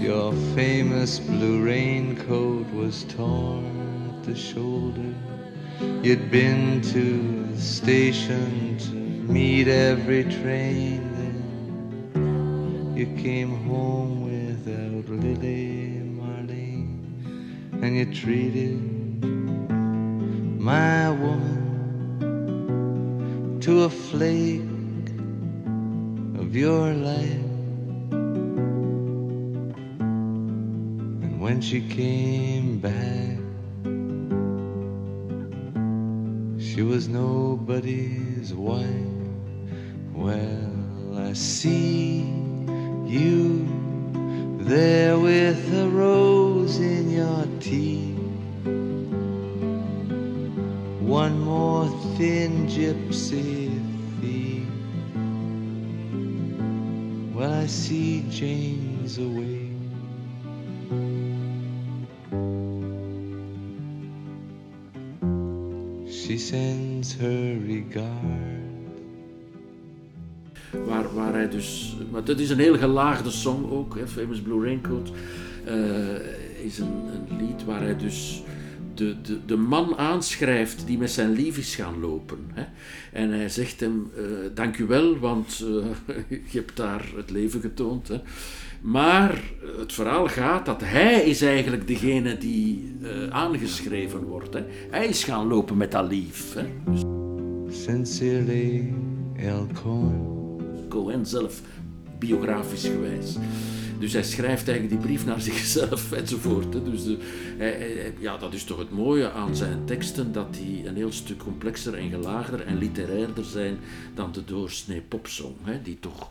Your 0.00 0.32
famous 0.54 1.18
blue 1.18 1.62
raincoat 1.62 2.66
was 2.72 3.04
torn 3.04 4.10
at 4.14 4.24
the 4.24 4.34
shoulder. 4.34 5.12
You'd 6.02 6.30
been 6.30 6.80
to 6.94 7.44
the 7.44 7.60
station 7.60 8.78
to 8.78 8.94
meet 9.30 9.68
every 9.68 10.24
train. 10.24 11.02
Then 12.14 12.94
you 12.96 13.04
came 13.22 13.50
home 13.66 14.24
without 14.24 15.10
Lily 15.10 15.93
and 17.84 17.96
you 17.96 18.06
treated 18.14 18.80
my 20.58 21.10
woman 21.10 21.60
to 23.60 23.82
a 23.82 23.90
flake 23.90 24.62
of 26.40 26.56
your 26.56 26.94
life. 26.94 27.50
And 31.22 31.40
when 31.40 31.60
she 31.60 31.86
came 31.86 32.78
back, 32.78 33.34
She 36.74 36.82
was 36.82 37.06
nobody's 37.06 38.52
wife. 38.52 38.88
Well, 40.12 41.18
I 41.18 41.32
see 41.34 42.22
you 43.06 43.68
there 44.58 45.16
with 45.16 45.72
a 45.72 45.88
rose 45.88 46.23
in 46.64 47.10
your 47.10 47.46
teeth. 47.60 48.18
One 51.00 51.38
more 51.40 51.86
thin 52.16 52.66
gypsy 52.66 53.70
thief. 54.20 54.66
Well, 57.34 57.52
I 57.52 57.66
see 57.66 58.24
Jane's 58.30 59.18
away. 59.18 59.70
She 66.08 66.38
sends 66.38 67.14
her 67.14 67.58
regard. 67.66 68.22
Waar, 70.86 71.14
waar 71.14 71.32
hij 71.32 71.48
dus. 71.48 71.96
Maar 72.10 72.24
dat 72.24 72.38
is 72.38 72.50
een 72.50 72.58
heel 72.58 72.78
gelaagde 72.78 73.30
song 73.30 73.70
ook, 73.70 73.98
hè, 73.98 74.06
Famous 74.06 74.40
Blue 74.40 74.64
Raincoat. 74.64 75.12
eh, 75.64 76.43
is 76.64 76.78
een, 76.78 76.92
een 77.12 77.46
lied 77.46 77.64
waar 77.64 77.80
hij 77.80 77.96
dus 77.96 78.42
de, 78.94 79.20
de, 79.22 79.44
de 79.46 79.56
man 79.56 79.96
aanschrijft 79.96 80.86
die 80.86 80.98
met 80.98 81.10
zijn 81.10 81.32
lief 81.32 81.58
is 81.58 81.74
gaan 81.74 82.00
lopen. 82.00 82.38
Hè. 82.52 82.64
En 83.12 83.30
hij 83.30 83.48
zegt 83.48 83.80
hem: 83.80 84.10
eh, 84.16 84.22
Dank 84.54 84.78
u 84.78 84.86
wel, 84.86 85.18
want 85.18 85.64
eh, 86.08 86.16
je 86.52 86.58
hebt 86.58 86.76
daar 86.76 87.04
het 87.16 87.30
leven 87.30 87.60
getoond. 87.60 88.08
Hè. 88.08 88.20
Maar 88.80 89.42
het 89.78 89.92
verhaal 89.92 90.28
gaat 90.28 90.66
dat 90.66 90.80
hij 90.84 91.22
is 91.22 91.42
eigenlijk 91.42 91.86
degene 91.86 92.38
die 92.38 92.96
eh, 93.02 93.28
aangeschreven 93.28 94.22
wordt. 94.24 94.54
Hè. 94.54 94.64
Hij 94.90 95.06
is 95.06 95.24
gaan 95.24 95.46
lopen 95.46 95.76
met 95.76 95.90
dat 95.90 96.08
lief. 96.08 96.54
Hè. 96.54 96.64
Sincerely, 97.68 98.92
L. 99.36 99.66
Cohen. 99.82 100.32
Cohen 100.88 101.26
zelf, 101.26 101.60
biografisch 102.18 102.84
gewijs. 102.84 103.36
Dus 103.98 104.12
hij 104.12 104.22
schrijft 104.22 104.68
eigenlijk 104.68 105.00
die 105.00 105.08
brief 105.10 105.24
naar 105.26 105.40
zichzelf 105.50 106.12
enzovoort. 106.12 106.74
hè. 106.74 106.90
Dus 106.90 107.02
hij- 107.58 108.12
ja, 108.18 108.36
dat 108.36 108.54
is 108.54 108.64
toch 108.64 108.78
het 108.78 108.90
mooie 108.90 109.30
aan 109.30 109.56
zijn 109.56 109.84
teksten, 109.84 110.32
dat 110.32 110.54
die 110.54 110.86
een 110.86 110.96
heel 110.96 111.12
stuk 111.12 111.38
complexer 111.38 111.94
en 111.94 112.10
gelaagder 112.10 112.60
en 112.60 112.78
literairder 112.78 113.44
zijn 113.44 113.78
dan 114.14 114.32
de 114.32 114.44
doorsnee 114.44 115.00
popsong, 115.00 115.54
hè, 115.62 115.82
die 115.82 115.96
toch 116.00 116.28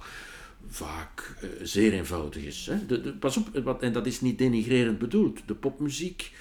vaak 0.67 1.35
eh, 1.41 1.47
zeer 1.63 1.93
eenvoudig 1.93 2.43
is. 2.43 2.69
Hè. 2.71 2.99
Pas 3.13 3.37
op, 3.37 3.59
wat, 3.63 3.81
en 3.81 3.93
dat 3.93 4.05
is 4.05 4.21
niet 4.21 4.37
denigrerend 4.37 4.97
bedoeld. 4.99 5.39
De 5.45 5.55
popmuziek 5.55 6.31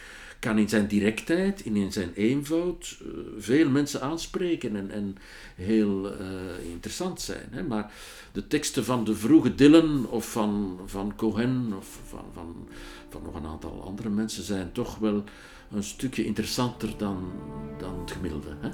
kan 0.43 0.59
in 0.59 0.69
zijn 0.69 0.87
directheid, 0.87 1.61
in 1.61 1.93
zijn 1.93 2.13
eenvoud, 2.15 2.99
eh, 3.01 3.09
veel 3.39 3.71
mensen 3.71 4.01
aanspreken 4.01 4.77
en, 4.77 4.91
en 4.91 5.17
heel 5.55 6.13
eh, 6.19 6.27
interessant 6.71 7.21
zijn. 7.21 7.49
Hè? 7.51 7.63
Maar 7.63 7.93
de 8.33 8.47
teksten 8.47 8.85
van 8.85 9.05
de 9.05 9.15
vroege 9.15 9.55
Dylan 9.55 10.07
of 10.09 10.33
van, 10.33 10.81
van 10.87 11.13
Cohen 11.17 11.73
of 11.77 11.99
van, 12.09 12.25
van, 12.33 12.69
van 13.09 13.23
nog 13.23 13.35
een 13.35 13.47
aantal 13.47 13.83
andere 13.87 14.09
mensen 14.09 14.43
zijn 14.43 14.73
toch 14.73 14.99
wel 14.99 15.25
een 15.71 15.83
stukje 15.83 16.25
interessanter 16.25 16.95
dan, 16.97 17.33
dan 17.79 18.01
het 18.01 18.11
gemiddelde. 18.11 18.57
Hè? 18.61 18.71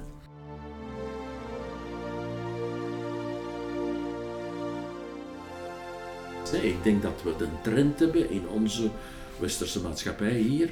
Ik 6.62 6.82
denk 6.82 7.02
dat 7.02 7.22
we 7.24 7.34
de 7.38 7.48
trend 7.62 7.98
hebben 7.98 8.30
in 8.30 8.48
onze 8.48 8.90
westerse 9.38 9.80
maatschappij 9.80 10.38
hier 10.38 10.70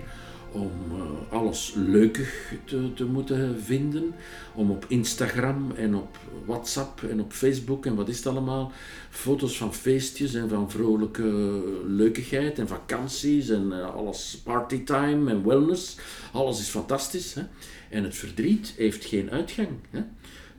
om 0.53 0.71
eh, 0.91 1.33
alles 1.33 1.73
leukig 1.77 2.53
te, 2.65 2.93
te 2.95 3.05
moeten 3.05 3.63
vinden. 3.63 4.15
Om 4.55 4.71
op 4.71 4.85
Instagram 4.89 5.71
en 5.71 5.95
op 5.95 6.19
WhatsApp 6.45 7.03
en 7.03 7.21
op 7.21 7.33
Facebook 7.33 7.87
en 7.87 7.95
wat 7.95 8.09
is 8.09 8.17
het 8.17 8.27
allemaal, 8.27 8.73
foto's 9.11 9.57
van 9.57 9.75
feestjes 9.75 10.35
en 10.35 10.49
van 10.49 10.71
vrolijke 10.71 11.63
leukigheid 11.87 12.59
en 12.59 12.69
vakanties 12.69 13.49
en 13.49 13.73
eh, 13.73 13.95
alles 13.95 14.41
partytime 14.45 15.31
en 15.31 15.47
wellness. 15.47 15.99
Alles 16.33 16.61
is 16.61 16.69
fantastisch. 16.69 17.35
Hè? 17.35 17.43
En 17.91 18.05
het 18.05 18.15
verdriet 18.15 18.75
heeft 18.77 19.05
geen 19.05 19.31
uitgang. 19.31 19.69
Hè? 19.91 20.01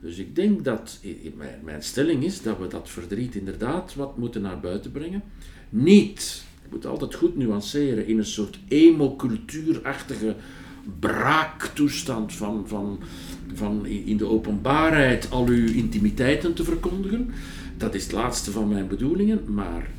Dus 0.00 0.18
ik 0.18 0.34
denk 0.34 0.64
dat, 0.64 1.00
mijn 1.64 1.82
stelling 1.82 2.24
is 2.24 2.42
dat 2.42 2.58
we 2.58 2.66
dat 2.66 2.90
verdriet 2.90 3.34
inderdaad 3.34 3.94
wat 3.94 4.16
moeten 4.16 4.42
naar 4.42 4.60
buiten 4.60 4.90
brengen. 4.90 5.22
Niet, 5.68 6.44
ik 6.68 6.74
moet 6.74 6.86
altijd 6.86 7.14
goed 7.14 7.36
nuanceren, 7.36 8.06
in 8.06 8.18
een 8.18 8.26
soort 8.26 8.58
emo-cultuurachtige 8.68 10.36
braaktoestand 11.00 12.32
van, 12.32 12.68
van, 12.68 12.98
van 13.54 13.86
in 13.86 14.16
de 14.16 14.26
openbaarheid 14.26 15.30
al 15.30 15.46
uw 15.46 15.72
intimiteiten 15.72 16.54
te 16.54 16.64
verkondigen. 16.64 17.30
Dat 17.76 17.94
is 17.94 18.02
het 18.02 18.12
laatste 18.12 18.50
van 18.50 18.68
mijn 18.68 18.88
bedoelingen, 18.88 19.54
maar 19.54 19.90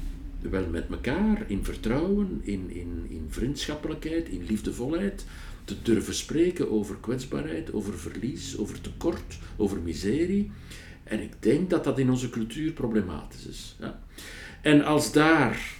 wel 0.42 0.68
met 0.72 0.86
elkaar, 0.90 1.44
in 1.48 1.64
vertrouwen, 1.64 2.40
in, 2.42 2.66
in, 2.70 3.06
in 3.10 3.26
vriendschappelijkheid, 3.30 4.30
in 4.30 4.46
liefdevolheid, 4.48 5.26
te 5.64 5.76
durven 5.84 6.16
spreken 6.16 6.72
over 6.72 6.96
kwetsbaarheid, 6.96 7.74
over 7.74 8.00
verlies, 8.00 8.58
over 8.58 8.82
tekort, 8.82 9.38
over 9.58 9.78
miserie. 9.80 10.52
En 11.04 11.22
ik 11.22 11.32
denk 11.40 11.70
dat 11.70 11.84
dat 11.84 12.00
in 12.00 12.10
onze 12.10 12.30
cultuur 12.30 12.72
problematisch 12.72 13.48
is. 13.48 13.76
Ja. 13.80 14.00
En 14.62 14.84
als 14.84 15.12
daar 15.12 15.79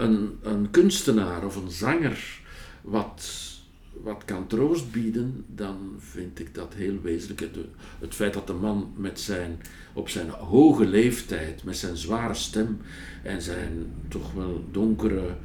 een, 0.00 0.38
een 0.42 0.70
kunstenaar 0.70 1.44
of 1.44 1.56
een 1.56 1.70
zanger 1.70 2.40
wat, 2.80 3.30
wat 4.02 4.24
kan 4.24 4.46
troost 4.46 4.92
bieden, 4.92 5.44
dan 5.46 5.94
vind 5.98 6.38
ik 6.38 6.54
dat 6.54 6.74
heel 6.74 7.00
wezenlijk. 7.02 7.40
Het, 7.40 7.56
het 8.00 8.14
feit 8.14 8.34
dat 8.34 8.46
de 8.46 8.52
man 8.52 8.92
met 8.96 9.20
zijn, 9.20 9.60
op 9.92 10.08
zijn 10.08 10.28
hoge 10.28 10.86
leeftijd, 10.86 11.64
met 11.64 11.76
zijn 11.76 11.96
zware 11.96 12.34
stem 12.34 12.80
en 13.22 13.42
zijn 13.42 13.92
toch 14.08 14.32
wel 14.32 14.64
donkere 14.70 15.36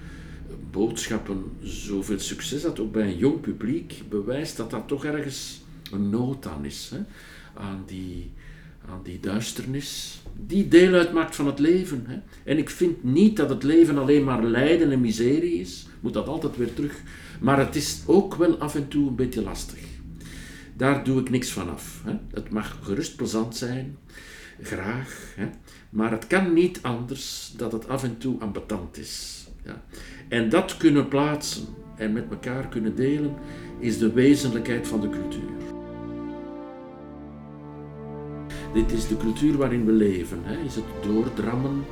boodschappen 0.72 1.44
zoveel 1.62 2.20
succes 2.20 2.64
had, 2.64 2.80
ook 2.80 2.92
bij 2.92 3.08
een 3.08 3.18
jong 3.18 3.42
publiek, 3.42 4.04
bewijst 4.10 4.58
dat 4.58 4.70
dat 4.70 4.88
toch 4.88 5.06
ergens 5.06 5.62
een 5.92 6.10
nood 6.10 6.48
aan 6.48 6.66
is. 6.66 6.92
Hè? 6.94 7.00
Aan, 7.62 7.84
die, 7.86 8.32
aan 8.90 9.04
die 9.04 9.20
duisternis, 9.20 10.22
die 10.48 10.68
deel 10.68 10.94
uitmaakt 10.94 11.36
van 11.36 11.46
het 11.46 11.60
leven. 11.60 12.04
Hè? 12.08 12.20
En 12.44 12.58
ik 12.58 12.70
vind 12.70 13.04
niet 13.04 13.38
dat 13.38 13.50
het 13.50 13.64
leven 13.64 13.98
alleen 13.98 14.24
maar 14.24 14.44
lijden 14.44 14.92
en 14.92 15.02
miserie 15.02 15.60
is, 15.60 15.88
moet 16.00 16.14
dat 16.14 16.28
altijd 16.28 16.58
weer 16.58 16.74
terug. 16.74 17.02
Maar 17.40 17.60
het 17.60 17.76
is 17.76 18.02
ook 18.06 18.36
wel 18.36 18.58
af 18.58 18.76
en 18.76 18.88
toe 18.88 19.08
een 19.08 19.16
beetje 19.16 19.44
lastig. 19.44 19.80
Daar 20.78 21.04
doe 21.04 21.20
ik 21.20 21.30
niks 21.30 21.52
van 21.52 21.70
af. 21.70 22.02
Hè? 22.04 22.14
Het 22.34 22.50
mag 22.50 22.80
gerust 22.82 23.16
plezant 23.16 23.56
zijn, 23.56 23.98
graag, 24.62 25.34
hè? 25.36 25.50
maar 25.90 26.12
het 26.12 26.28
kan 26.28 26.54
niet 26.54 26.80
anders 26.82 27.54
dat 27.58 27.72
het 27.72 27.88
af 27.88 28.04
en 28.04 28.18
toe 28.18 28.40
ambetant 28.40 28.98
is. 28.98 29.46
Ja? 29.66 29.84
En 30.28 30.50
dat 30.50 30.78
kunnen 30.78 31.08
plaatsen 31.08 31.66
en 31.98 32.14
met 32.14 32.26
elkaar 32.30 32.68
kunnen 32.68 32.96
delen, 32.96 33.36
is 33.80 33.98
de 33.98 34.12
wezenlijkheid 34.12 34.88
van 34.88 35.02
de 35.02 35.10
cultuur. 35.10 35.75
Dit 38.76 38.92
is 38.92 39.08
de 39.08 39.18
cultuur 39.18 39.58
waarin 39.58 39.86
we 39.86 39.92
leven. 39.92 40.40
Hè? 40.44 40.66
Is 40.66 40.76
het 40.76 40.84
doordrammen, 41.04 41.86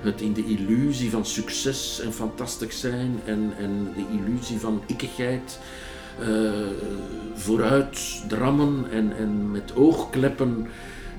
het 0.00 0.20
in 0.20 0.32
de 0.32 0.44
illusie 0.44 1.10
van 1.10 1.26
succes 1.26 2.00
en 2.00 2.12
fantastisch 2.12 2.80
zijn 2.80 3.20
en, 3.24 3.52
en 3.58 3.92
de 3.96 4.04
illusie 4.18 4.58
van 4.58 4.82
ikkigheid 4.86 5.58
eh, 6.20 6.50
vooruit 7.34 8.22
drammen 8.28 8.84
en, 8.90 9.16
en 9.16 9.50
met 9.50 9.74
oogkleppen 9.74 10.66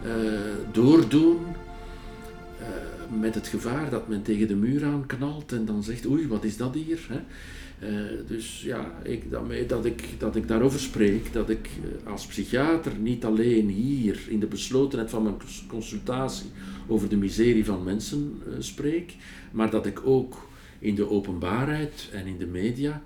eh, 0.03 0.11
doordoen. 0.71 1.39
Met 3.19 3.35
het 3.35 3.47
gevaar 3.47 3.89
dat 3.89 4.07
men 4.07 4.21
tegen 4.21 4.47
de 4.47 4.55
muur 4.55 4.85
aan 4.85 5.05
knalt 5.05 5.51
en 5.51 5.65
dan 5.65 5.83
zegt, 5.83 6.07
oei, 6.07 6.27
wat 6.27 6.43
is 6.43 6.57
dat 6.57 6.73
hier? 6.73 6.99
Hè? 7.09 7.19
Eh, 7.87 8.27
dus 8.27 8.61
ja, 8.61 8.93
ik, 9.03 9.29
dat, 9.67 9.85
ik, 9.85 10.03
dat 10.17 10.35
ik 10.35 10.47
daarover 10.47 10.79
spreek, 10.79 11.33
dat 11.33 11.49
ik 11.49 11.69
eh, 12.03 12.11
als 12.11 12.25
psychiater 12.25 12.91
niet 12.99 13.25
alleen 13.25 13.69
hier 13.69 14.19
in 14.29 14.39
de 14.39 14.45
beslotenheid 14.45 15.09
van 15.09 15.23
mijn 15.23 15.37
cons- 15.37 15.65
consultatie 15.67 16.49
over 16.87 17.09
de 17.09 17.17
miserie 17.17 17.65
van 17.65 17.83
mensen 17.83 18.41
eh, 18.45 18.53
spreek, 18.59 19.15
maar 19.51 19.69
dat 19.69 19.85
ik 19.85 20.01
ook 20.05 20.49
in 20.79 20.95
de 20.95 21.09
openbaarheid 21.09 22.09
en 22.11 22.25
in 22.27 22.37
de 22.37 22.45
media 22.45 23.03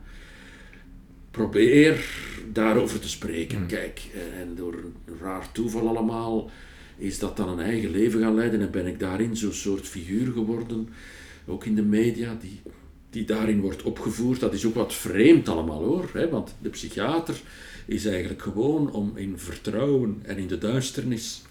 probeer 1.32 2.06
daarover 2.52 3.00
te 3.00 3.10
spreken. 3.10 3.66
Kijk, 3.68 4.02
eh, 4.14 4.40
en 4.42 4.56
door 4.56 4.74
een 4.74 5.18
raar 5.22 5.52
toeval 5.52 5.88
allemaal 5.88 6.50
is 6.98 7.20
dat 7.20 7.38
dan 7.38 7.50
een 7.50 7.66
eigen 7.66 7.90
leven 7.90 8.22
gaan 8.22 8.36
leiden 8.36 8.62
en 8.62 8.72
ben 8.72 8.88
ik 8.88 9.00
daarin 9.00 9.38
zo'n 9.38 9.54
soort 9.54 9.88
figuur 9.88 10.34
geworden, 10.34 10.90
ook 11.46 11.66
in 11.66 11.76
de 11.76 11.84
media, 11.84 12.38
die, 12.42 12.62
die 13.10 13.26
daarin 13.26 13.62
wordt 13.62 13.84
opgevoerd. 13.84 14.40
Dat 14.40 14.54
is 14.54 14.66
ook 14.66 14.76
wat 14.76 14.94
vreemd 14.94 15.50
allemaal 15.50 15.84
hoor, 15.84 16.10
hè? 16.14 16.30
want 16.30 16.56
de 16.62 16.70
psychiater 16.70 17.42
is 17.86 18.06
eigenlijk 18.06 18.42
gewoon 18.42 18.92
om 18.92 19.12
in 19.16 19.34
vertrouwen 19.40 20.20
en 20.22 20.38
in 20.38 20.48
de 20.48 20.58
duisternis, 20.58 21.42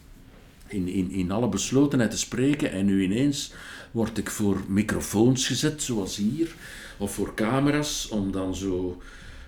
in, 0.68 0.88
in, 0.88 1.10
in 1.10 1.30
alle 1.30 1.48
beslotenheid 1.48 2.10
te 2.10 2.18
spreken 2.18 2.70
en 2.72 2.84
nu 2.86 3.02
ineens 3.02 3.52
word 3.90 4.18
ik 4.18 4.30
voor 4.30 4.60
microfoons 4.68 5.46
gezet, 5.46 5.82
zoals 5.82 6.16
hier, 6.16 6.54
of 6.98 7.14
voor 7.14 7.34
camera's, 7.34 8.08
om 8.08 8.32
dan 8.32 8.54
zo 8.54 9.00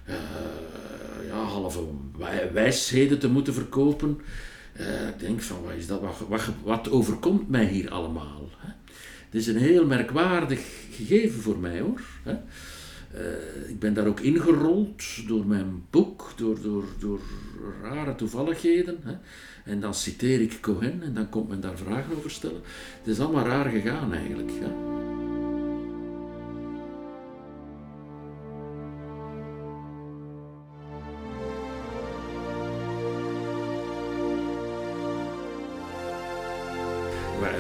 eh, 0.04 0.14
ja, 1.28 1.42
halve 1.42 1.80
wij- 2.18 2.52
wijsheden 2.52 3.18
te 3.18 3.28
moeten 3.28 3.54
verkopen. 3.54 4.20
Eh, 4.78 5.08
ik 5.08 5.18
denk 5.18 5.40
van, 5.40 5.62
wat 5.62 5.72
is 5.72 5.86
dat? 5.86 6.00
Wat, 6.00 6.18
wat, 6.28 6.48
wat 6.62 6.90
overkomt 6.90 7.48
mij 7.48 7.66
hier 7.66 7.90
allemaal? 7.90 8.48
Hè? 8.56 8.72
Het 9.24 9.34
is 9.34 9.46
een 9.46 9.56
heel 9.56 9.86
merkwaardig 9.86 10.60
gegeven 10.90 11.40
voor 11.40 11.58
mij 11.58 11.80
hoor. 11.80 12.00
Hè? 12.22 12.32
Eh, 13.10 13.68
ik 13.68 13.78
ben 13.78 13.94
daar 13.94 14.06
ook 14.06 14.20
ingerold 14.20 15.02
door 15.26 15.46
mijn 15.46 15.84
boek, 15.90 16.32
door, 16.36 16.60
door, 16.62 16.84
door 16.98 17.20
rare 17.82 18.14
toevalligheden. 18.14 18.98
Hè? 19.02 19.14
En 19.64 19.80
dan 19.80 19.94
citeer 19.94 20.40
ik 20.40 20.58
Cohen 20.60 21.02
en 21.02 21.14
dan 21.14 21.28
komt 21.28 21.48
men 21.48 21.60
daar 21.60 21.78
vragen 21.78 22.16
over 22.16 22.30
stellen. 22.30 22.62
Het 22.98 23.06
is 23.06 23.20
allemaal 23.20 23.44
raar 23.44 23.70
gegaan 23.70 24.12
eigenlijk. 24.12 24.50
Hè? 24.60 25.04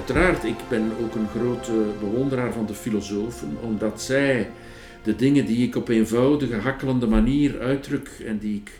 Uiteraard, 0.06 0.44
ik 0.44 0.68
ben 0.68 0.92
ook 1.02 1.14
een 1.14 1.28
grote 1.28 1.72
bewonderaar 2.00 2.52
van 2.52 2.66
de 2.66 2.74
filosofen, 2.74 3.56
omdat 3.62 4.02
zij 4.02 4.50
de 5.02 5.16
dingen 5.16 5.46
die 5.46 5.66
ik 5.66 5.76
op 5.76 5.88
eenvoudige, 5.88 6.54
hakkelende 6.54 7.06
manier 7.06 7.60
uitdruk 7.60 8.08
en 8.26 8.38
die 8.38 8.56
ik 8.56 8.70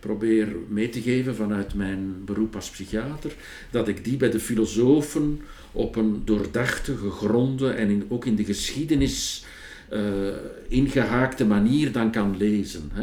probeer 0.00 0.48
mee 0.68 0.88
te 0.88 1.00
geven 1.00 1.34
vanuit 1.34 1.74
mijn 1.74 2.24
beroep 2.24 2.54
als 2.54 2.70
psychiater, 2.70 3.32
dat 3.70 3.88
ik 3.88 4.04
die 4.04 4.16
bij 4.16 4.30
de 4.30 4.40
filosofen 4.40 5.40
op 5.72 5.96
een 5.96 6.22
doordachte, 6.24 6.96
gegronde 6.96 7.70
en 7.70 8.04
ook 8.08 8.24
in 8.24 8.36
de 8.36 8.44
geschiedenis 8.44 9.44
eh, 9.88 10.00
ingehaakte 10.68 11.44
manier 11.44 11.92
dan 11.92 12.10
kan 12.10 12.36
lezen. 12.36 12.90
Hè. 12.92 13.02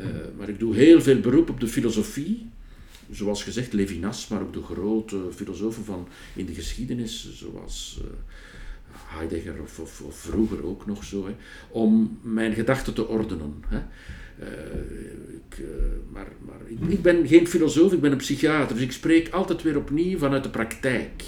Eh, 0.00 0.06
maar 0.38 0.48
ik 0.48 0.58
doe 0.58 0.74
heel 0.74 1.02
veel 1.02 1.20
beroep 1.20 1.50
op 1.50 1.60
de 1.60 1.68
filosofie, 1.68 2.46
zoals 3.10 3.42
gezegd 3.42 3.72
Levinas, 3.72 4.28
maar 4.28 4.40
ook 4.40 4.52
de 4.52 4.62
grote 4.62 5.20
filosofen 5.34 5.84
van 5.84 6.08
in 6.34 6.46
de 6.46 6.54
geschiedenis, 6.54 7.30
zoals 7.32 8.00
eh, 8.02 8.08
Heidegger 9.06 9.62
of, 9.62 9.78
of, 9.78 10.00
of 10.00 10.16
vroeger 10.16 10.64
ook 10.64 10.86
nog 10.86 11.04
zo, 11.04 11.26
hè, 11.26 11.34
om 11.68 12.18
mijn 12.22 12.54
gedachten 12.54 12.94
te 12.94 13.08
ordenen. 13.08 13.54
Hè. 13.68 13.78
Eh, 14.38 14.48
ik, 15.34 15.58
eh, 15.58 15.64
maar 16.12 16.26
maar 16.46 16.60
ik, 16.66 16.78
ik 16.88 17.02
ben 17.02 17.26
geen 17.26 17.48
filosoof, 17.48 17.92
ik 17.92 18.00
ben 18.00 18.12
een 18.12 18.18
psychiater, 18.18 18.74
dus 18.74 18.84
ik 18.84 18.92
spreek 18.92 19.28
altijd 19.28 19.62
weer 19.62 19.76
opnieuw 19.76 20.18
vanuit 20.18 20.42
de 20.42 20.50
praktijk. 20.50 21.24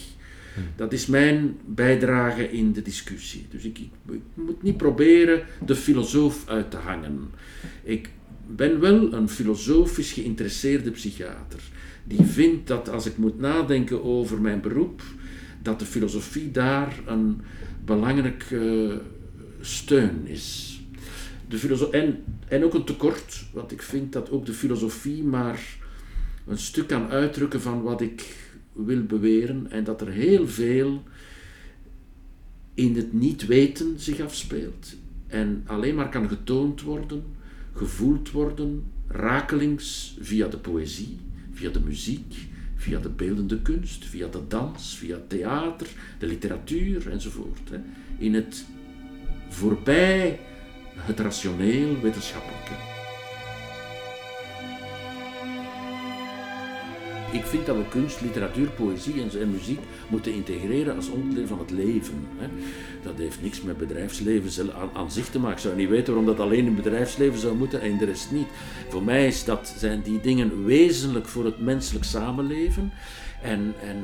Dat 0.76 0.92
is 0.92 1.06
mijn 1.06 1.56
bijdrage 1.66 2.50
in 2.50 2.72
de 2.72 2.82
discussie. 2.82 3.46
Dus 3.50 3.64
ik, 3.64 3.78
ik, 3.78 3.90
ik 4.10 4.20
moet 4.34 4.62
niet 4.62 4.76
proberen 4.76 5.42
de 5.66 5.74
filosoof 5.74 6.48
uit 6.48 6.70
te 6.70 6.76
hangen. 6.76 7.30
Ik 7.82 8.10
ben 8.56 8.80
wel 8.80 9.12
een 9.12 9.28
filosofisch 9.28 10.12
geïnteresseerde 10.12 10.90
psychiater. 10.90 11.60
Die 12.04 12.22
vindt 12.22 12.66
dat 12.66 12.88
als 12.88 13.06
ik 13.06 13.16
moet 13.16 13.38
nadenken 13.38 14.04
over 14.04 14.40
mijn 14.40 14.60
beroep, 14.60 15.02
dat 15.62 15.78
de 15.78 15.84
filosofie 15.84 16.50
daar 16.50 17.00
een 17.06 17.40
belangrijk 17.84 18.46
eh, 18.50 18.96
steun 19.60 20.26
is. 20.26 20.80
De 21.48 21.88
en, 21.90 22.24
en 22.48 22.64
ook 22.64 22.74
een 22.74 22.84
tekort, 22.84 23.44
want 23.52 23.72
ik 23.72 23.82
vind 23.82 24.12
dat 24.12 24.30
ook 24.30 24.46
de 24.46 24.52
filosofie 24.52 25.24
maar 25.24 25.76
een 26.46 26.58
stuk 26.58 26.86
kan 26.86 27.08
uitdrukken 27.08 27.60
van 27.60 27.82
wat 27.82 28.00
ik 28.00 28.36
wil 28.72 29.02
beweren 29.02 29.70
en 29.70 29.84
dat 29.84 30.00
er 30.00 30.08
heel 30.08 30.46
veel 30.46 31.02
in 32.74 32.96
het 32.96 33.12
niet 33.12 33.46
weten 33.46 34.00
zich 34.00 34.20
afspeelt 34.20 34.96
en 35.26 35.62
alleen 35.66 35.94
maar 35.94 36.08
kan 36.08 36.28
getoond 36.28 36.82
worden, 36.82 37.24
gevoeld 37.78 38.30
worden, 38.30 38.92
rakelings 39.06 40.16
via 40.20 40.48
de 40.48 40.58
poëzie, 40.58 41.18
via 41.52 41.70
de 41.70 41.80
muziek, 41.80 42.34
via 42.74 42.98
de 42.98 43.08
beeldende 43.08 43.62
kunst, 43.62 44.04
via 44.04 44.28
de 44.28 44.46
dans, 44.48 44.96
via 44.96 45.18
theater, 45.28 45.86
de 46.18 46.26
literatuur 46.26 47.10
enzovoort. 47.10 47.70
In 48.18 48.34
het 48.34 48.64
voorbij 49.48 50.40
het 50.94 51.20
rationeel 51.20 52.00
wetenschappelijke. 52.00 52.97
Ik 57.32 57.44
vind 57.44 57.66
dat 57.66 57.76
we 57.76 57.88
kunst, 57.88 58.20
literatuur, 58.20 58.68
poëzie 58.68 59.22
en, 59.40 59.50
muziek 59.50 59.80
moeten 60.08 60.32
integreren 60.32 60.96
als 60.96 61.08
onderdeel 61.08 61.46
van 61.46 61.58
het 61.58 61.70
leven. 61.70 62.26
Hè. 62.38 62.46
Dat 63.02 63.18
heeft 63.18 63.42
niks 63.42 63.62
met 63.62 63.78
bedrijfsleven 63.78 64.74
aan, 64.74 64.90
aan 64.94 65.10
zich 65.10 65.28
te 65.28 65.38
maken. 65.38 65.56
Ik 65.56 65.62
zou 65.62 65.76
niet 65.76 65.88
weten 65.88 66.14
waarom 66.14 66.26
dat 66.26 66.40
alleen 66.40 66.66
in 66.66 66.76
bedrijfsleven 66.76 67.38
zou 67.38 67.56
moeten 67.56 67.80
en 67.80 67.98
de 67.98 68.04
rest 68.04 68.30
niet. 68.30 68.46
Voor 68.88 69.02
mij 69.02 69.26
is 69.26 69.44
dat, 69.44 69.74
zijn 69.78 70.02
die 70.02 70.20
dingen 70.20 70.64
wezenlijk 70.64 71.26
voor 71.26 71.44
het 71.44 71.60
menselijk 71.60 72.04
samenleven. 72.04 72.92
En, 73.42 73.74
en 73.82 73.96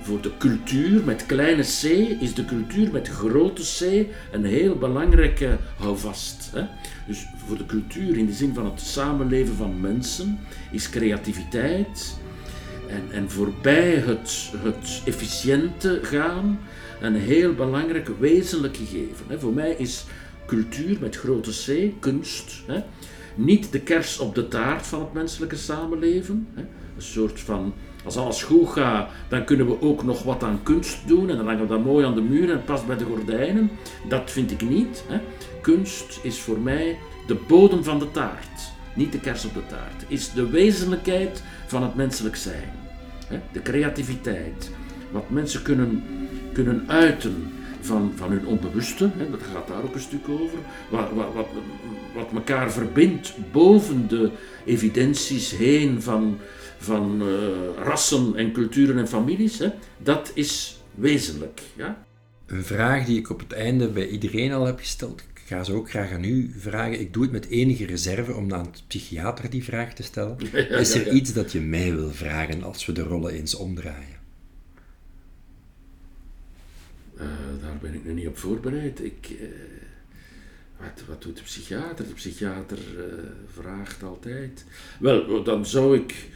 voor 0.00 0.20
de 0.20 0.30
cultuur 0.38 1.04
met 1.04 1.26
kleine 1.26 1.62
c 1.62 1.82
is 2.20 2.34
de 2.34 2.44
cultuur 2.44 2.92
met 2.92 3.08
grote 3.08 3.62
c 3.62 4.06
een 4.32 4.44
heel 4.44 4.76
belangrijke 4.76 5.58
houvast. 5.78 6.50
Hè? 6.52 6.64
Dus 7.06 7.26
voor 7.46 7.56
de 7.58 7.66
cultuur 7.66 8.16
in 8.16 8.26
de 8.26 8.32
zin 8.32 8.54
van 8.54 8.64
het 8.64 8.80
samenleven 8.80 9.54
van 9.54 9.80
mensen 9.80 10.38
is 10.70 10.90
creativiteit 10.90 12.24
en, 12.88 13.02
en 13.12 13.30
voorbij 13.30 13.94
het, 13.94 14.50
het 14.58 15.02
efficiënte 15.04 16.00
gaan 16.02 16.58
een 17.00 17.14
heel 17.14 17.54
belangrijk 17.54 18.08
wezenlijk 18.18 18.76
gegeven. 18.76 19.40
Voor 19.40 19.52
mij 19.52 19.74
is 19.78 20.04
cultuur 20.46 20.96
met 21.00 21.16
grote 21.16 21.50
c, 21.50 22.00
kunst, 22.00 22.62
niet 23.34 23.72
de 23.72 23.80
kers 23.80 24.18
op 24.18 24.34
de 24.34 24.48
taart 24.48 24.86
van 24.86 25.00
het 25.00 25.12
menselijke 25.12 25.56
samenleven. 25.56 26.48
Een 26.54 26.66
soort 27.02 27.40
van, 27.40 27.74
als 28.04 28.16
alles 28.16 28.42
goed 28.42 28.68
gaat, 28.68 29.10
dan 29.28 29.44
kunnen 29.44 29.66
we 29.66 29.80
ook 29.80 30.04
nog 30.04 30.22
wat 30.22 30.42
aan 30.42 30.62
kunst 30.62 30.98
doen 31.08 31.30
en 31.30 31.36
dan 31.36 31.46
hangen 31.46 31.62
we 31.62 31.68
dat 31.68 31.84
mooi 31.84 32.06
aan 32.06 32.14
de 32.14 32.20
muur 32.20 32.50
en 32.50 32.64
past 32.64 32.86
bij 32.86 32.96
de 32.96 33.04
gordijnen. 33.04 33.70
Dat 34.08 34.30
vind 34.30 34.50
ik 34.50 34.68
niet. 34.68 35.04
Kunst 35.60 36.18
is 36.22 36.38
voor 36.38 36.58
mij 36.58 36.98
de 37.26 37.36
bodem 37.46 37.84
van 37.84 37.98
de 37.98 38.10
taart, 38.10 38.72
niet 38.94 39.12
de 39.12 39.20
kers 39.20 39.44
op 39.44 39.54
de 39.54 39.66
taart. 39.66 40.04
Is 40.08 40.32
de 40.32 40.50
wezenlijkheid 40.50 41.42
van 41.66 41.82
het 41.82 41.94
menselijk 41.94 42.36
zijn. 42.36 42.70
De 43.52 43.62
creativiteit, 43.62 44.70
wat 45.10 45.30
mensen 45.30 45.62
kunnen, 45.62 46.02
kunnen 46.52 46.84
uiten 46.86 47.52
van, 47.80 48.12
van 48.16 48.30
hun 48.30 48.46
onbewuste, 48.46 49.10
dat 49.30 49.42
gaat 49.52 49.68
daar 49.68 49.82
ook 49.82 49.94
een 49.94 50.00
stuk 50.00 50.28
over, 50.28 50.58
wat, 50.90 51.10
wat, 51.12 51.34
wat, 51.34 51.46
wat 52.14 52.32
elkaar 52.32 52.72
verbindt 52.72 53.34
boven 53.52 54.08
de 54.08 54.30
evidenties 54.64 55.56
heen 55.56 56.02
van, 56.02 56.38
van 56.78 57.22
eh, 57.22 57.84
rassen 57.84 58.36
en 58.36 58.52
culturen 58.52 58.98
en 58.98 59.08
families, 59.08 59.62
dat 59.98 60.30
is 60.34 60.80
wezenlijk. 60.94 61.60
Ja? 61.76 62.04
Een 62.46 62.64
vraag 62.64 63.04
die 63.06 63.18
ik 63.18 63.30
op 63.30 63.38
het 63.38 63.52
einde 63.52 63.88
bij 63.88 64.08
iedereen 64.08 64.52
al 64.52 64.66
heb 64.66 64.78
gesteld. 64.78 65.22
Ik 65.46 65.52
ga 65.52 65.64
ze 65.64 65.72
ook 65.72 65.90
graag 65.90 66.12
aan 66.12 66.24
u 66.24 66.54
vragen. 66.58 67.00
Ik 67.00 67.12
doe 67.12 67.22
het 67.22 67.32
met 67.32 67.46
enige 67.46 67.86
reserve 67.86 68.34
om 68.34 68.52
aan 68.52 68.62
de 68.72 68.78
psychiater 68.86 69.50
die 69.50 69.64
vraag 69.64 69.94
te 69.94 70.02
stellen. 70.02 70.36
Ja, 70.52 70.58
ja, 70.58 70.76
Is 70.76 70.94
er 70.94 71.12
iets 71.12 71.32
dat 71.32 71.52
je 71.52 71.60
mij 71.60 71.94
wil 71.94 72.10
vragen 72.10 72.62
als 72.62 72.86
we 72.86 72.92
de 72.92 73.02
rollen 73.02 73.32
eens 73.32 73.54
omdraaien? 73.54 74.18
Eh, 77.16 77.26
daar 77.60 77.76
ben 77.80 77.94
ik 77.94 78.04
nu 78.04 78.12
niet 78.12 78.26
op 78.26 78.38
voorbereid. 78.38 79.04
Ik, 79.04 79.36
eh, 79.40 79.48
wat, 80.76 81.02
wat 81.06 81.22
doet 81.22 81.36
de 81.36 81.42
psychiater? 81.42 82.06
De 82.06 82.14
psychiater 82.14 82.78
eh, 82.78 83.24
vraagt 83.52 84.02
altijd. 84.02 84.64
Wel, 85.00 85.42
dan 85.42 85.66
zou 85.66 85.96
ik 85.96 86.28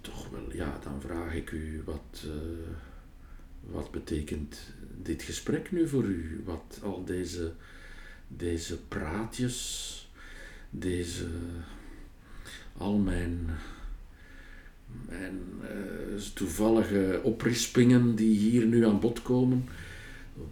toch 0.00 0.28
wel, 0.30 0.52
ja, 0.52 0.78
dan 0.82 1.00
vraag 1.00 1.34
ik 1.34 1.50
u 1.50 1.82
wat, 1.84 2.26
wat 3.60 3.90
betekent 3.90 4.58
dit 5.02 5.22
gesprek 5.22 5.72
nu 5.72 5.88
voor 5.88 6.04
u? 6.04 6.42
Wat 6.44 6.80
al 6.82 7.04
deze, 7.04 7.52
deze 8.28 8.78
praatjes, 8.78 10.08
deze, 10.70 11.26
al 12.76 12.98
mijn 12.98 13.50
en 15.08 15.40
eh, 15.62 16.22
toevallige 16.34 17.20
oprispingen 17.22 18.14
die 18.14 18.38
hier 18.38 18.66
nu 18.66 18.86
aan 18.86 19.00
bod 19.00 19.22
komen, 19.22 19.68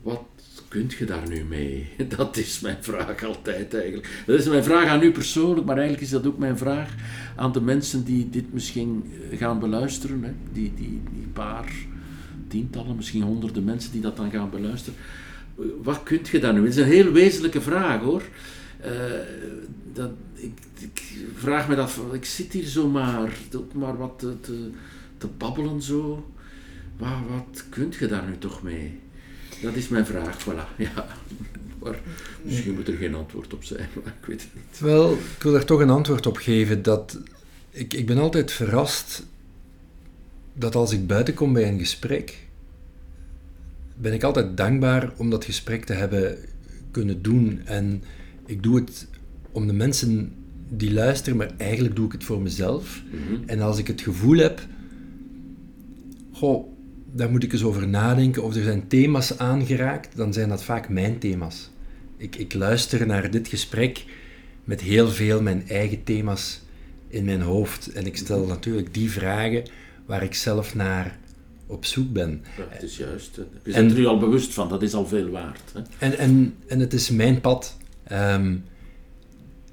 wat 0.03 0.25
kunt 0.69 0.93
je 0.93 1.05
daar 1.05 1.29
nu 1.29 1.45
mee? 1.45 1.89
Dat 2.17 2.37
is 2.37 2.61
mijn 2.61 2.77
vraag 2.81 3.25
altijd 3.25 3.75
eigenlijk. 3.75 4.23
Dat 4.27 4.39
is 4.39 4.49
mijn 4.49 4.65
vraag 4.65 4.89
aan 4.89 5.03
u 5.03 5.13
persoonlijk, 5.13 5.67
maar 5.67 5.77
eigenlijk 5.77 6.07
is 6.07 6.13
dat 6.13 6.27
ook 6.27 6.39
mijn 6.39 6.59
vraag 6.59 6.95
aan 7.37 7.53
de 7.53 7.61
mensen 7.61 8.05
die 8.05 8.31
dit 8.31 8.53
misschien 8.53 9.13
eh, 9.31 9.39
gaan 9.39 9.59
beluisteren. 9.59 10.23
Hè? 10.23 10.33
Die, 10.53 10.75
die, 10.75 11.03
die 11.13 11.27
paar 11.33 11.73
misschien 12.97 13.23
honderden 13.23 13.65
mensen 13.65 13.93
die 13.93 14.01
dat 14.01 14.17
dan 14.17 14.31
gaan 14.31 14.51
beluisteren. 14.51 14.99
Wat 15.83 16.03
kunt 16.03 16.29
je 16.29 16.39
daar 16.39 16.53
nu? 16.53 16.61
Het 16.61 16.69
is 16.69 16.77
een 16.77 16.85
heel 16.85 17.13
wezenlijke 17.13 17.61
vraag 17.61 18.01
hoor. 18.01 18.23
Eh, 18.81 18.93
dat, 19.93 20.11
ik, 20.35 20.53
ik 20.79 21.03
vraag 21.35 21.69
me 21.69 21.75
dat, 21.75 21.99
ik 22.13 22.25
zit 22.25 22.53
hier 22.53 22.67
zomaar, 22.67 23.33
maar 23.75 23.97
wat 23.97 24.19
te, 24.19 24.41
te, 25.19 25.27
babbelen 25.37 25.83
zo. 25.83 26.31
Wat 26.97 27.65
kunt 27.69 27.95
je 27.95 28.07
daar 28.07 28.27
nu 28.27 28.39
toch 28.39 28.63
mee? 28.63 28.99
Dat 29.63 29.75
is 29.75 29.89
mijn 29.89 30.07
vraag, 30.07 30.45
voilà. 30.45 30.77
Ja. 30.95 31.07
Maar 31.79 31.99
misschien 32.43 32.75
moet 32.75 32.89
er 32.89 32.97
geen 32.97 33.15
antwoord 33.15 33.55
op 33.55 33.65
zijn, 33.65 33.89
maar 34.05 34.15
ik 34.21 34.27
weet 34.27 34.43
het 34.43 34.51
niet. 34.55 34.79
Wel, 34.79 35.13
ik 35.13 35.43
wil 35.43 35.55
er 35.55 35.65
toch 35.65 35.81
een 35.81 35.91
antwoord 35.91 36.27
op 36.27 36.37
geven. 36.37 36.83
Dat 36.83 37.19
ik, 37.71 37.95
ik 37.95 38.07
ben 38.07 38.19
altijd 38.19 38.53
verrast 38.53 39.27
dat 40.53 40.75
als 40.75 40.93
ik 40.93 41.07
buiten 41.07 41.35
kom 41.35 41.53
bij 41.53 41.69
een 41.69 41.79
gesprek, 41.79 42.46
ben 43.97 44.13
ik 44.13 44.23
altijd 44.23 44.57
dankbaar 44.57 45.13
om 45.17 45.31
dat 45.31 45.45
gesprek 45.45 45.85
te 45.85 45.93
hebben 45.93 46.39
kunnen 46.91 47.23
doen. 47.23 47.61
En 47.65 48.03
ik 48.47 48.63
doe 48.63 48.77
het 48.77 49.09
om 49.53 49.67
de 49.67 49.73
mensen 49.73 50.33
die 50.69 50.93
luisteren, 50.93 51.39
maar 51.39 51.51
eigenlijk 51.57 51.97
doe 51.97 52.07
ik 52.07 52.13
het 52.13 52.25
voor 52.25 52.43
mezelf. 52.43 53.03
En 53.47 53.61
als 53.61 53.79
ik 53.79 53.87
het 53.87 54.01
gevoel 54.01 54.37
heb, 54.37 54.67
goh, 56.33 56.67
daar 57.13 57.31
moet 57.31 57.43
ik 57.43 57.53
eens 57.53 57.63
over 57.65 57.89
nadenken, 57.89 58.43
of 58.43 58.55
er 58.55 58.63
zijn 58.63 58.89
thema's 58.89 59.39
aangeraakt, 59.39 60.17
dan 60.17 60.33
zijn 60.33 60.49
dat 60.49 60.65
vaak 60.65 60.89
mijn 60.89 61.19
thema's. 61.19 61.71
Ik, 62.17 62.37
ik 62.37 62.55
luister 62.55 63.07
naar 63.07 63.31
dit 63.31 63.49
gesprek 63.49 64.05
met 64.65 64.81
heel 64.81 65.09
veel 65.09 65.43
mijn 65.43 65.69
eigen 65.69 66.05
thema's 66.05 66.61
in 67.09 67.25
mijn 67.25 67.41
hoofd. 67.41 67.93
En 67.93 68.07
ik 68.07 68.17
stel 68.17 68.47
natuurlijk 68.47 68.95
die 68.95 69.11
vragen 69.11 69.63
waar 70.07 70.23
ik 70.23 70.35
zelf 70.35 70.75
naar 70.75 71.19
op 71.67 71.85
zoek 71.85 72.13
ben. 72.13 72.45
Het 72.69 72.83
is 72.83 72.97
juist. 72.97 73.37
hè. 73.37 73.43
Je 73.65 73.73
En- 73.73 73.81
bent 73.87 73.93
er 73.93 74.01
je 74.01 74.07
al 74.07 74.19
bewust 74.19 74.55
van, 74.55 74.69
dat 74.69 74.83
is 74.83 74.95
al 74.95 75.07
veel 75.07 75.29
waard. 75.29 75.73
Hè. 75.73 75.81
En, 75.99 76.19
en, 76.19 76.55
en 76.67 76.81
het 76.81 76.93
is 76.93 77.11
mijn 77.11 77.41
pad. 77.41 77.77
Ehm, 78.05 78.57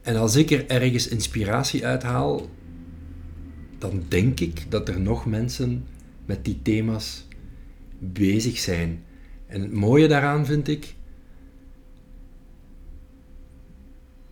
en 0.02 0.16
als 0.16 0.36
ik 0.36 0.52
er 0.52 0.68
ergens 0.70 1.08
inspiratie 1.08 1.86
uit 1.86 2.04
haal, 2.04 2.50
dan 3.78 4.04
denk 4.08 4.40
ik 4.40 4.66
dat 4.72 4.88
er 4.90 5.00
nog 5.00 5.26
mensen 5.26 5.86
met 6.26 6.46
die 6.46 6.60
thema's 6.62 7.26
bezig 8.00 8.58
zijn. 8.58 9.04
En 9.48 9.62
het 9.62 9.72
mooie 9.74 10.08
daaraan 10.08 10.46
vind 10.46 10.68
ik 10.68 10.96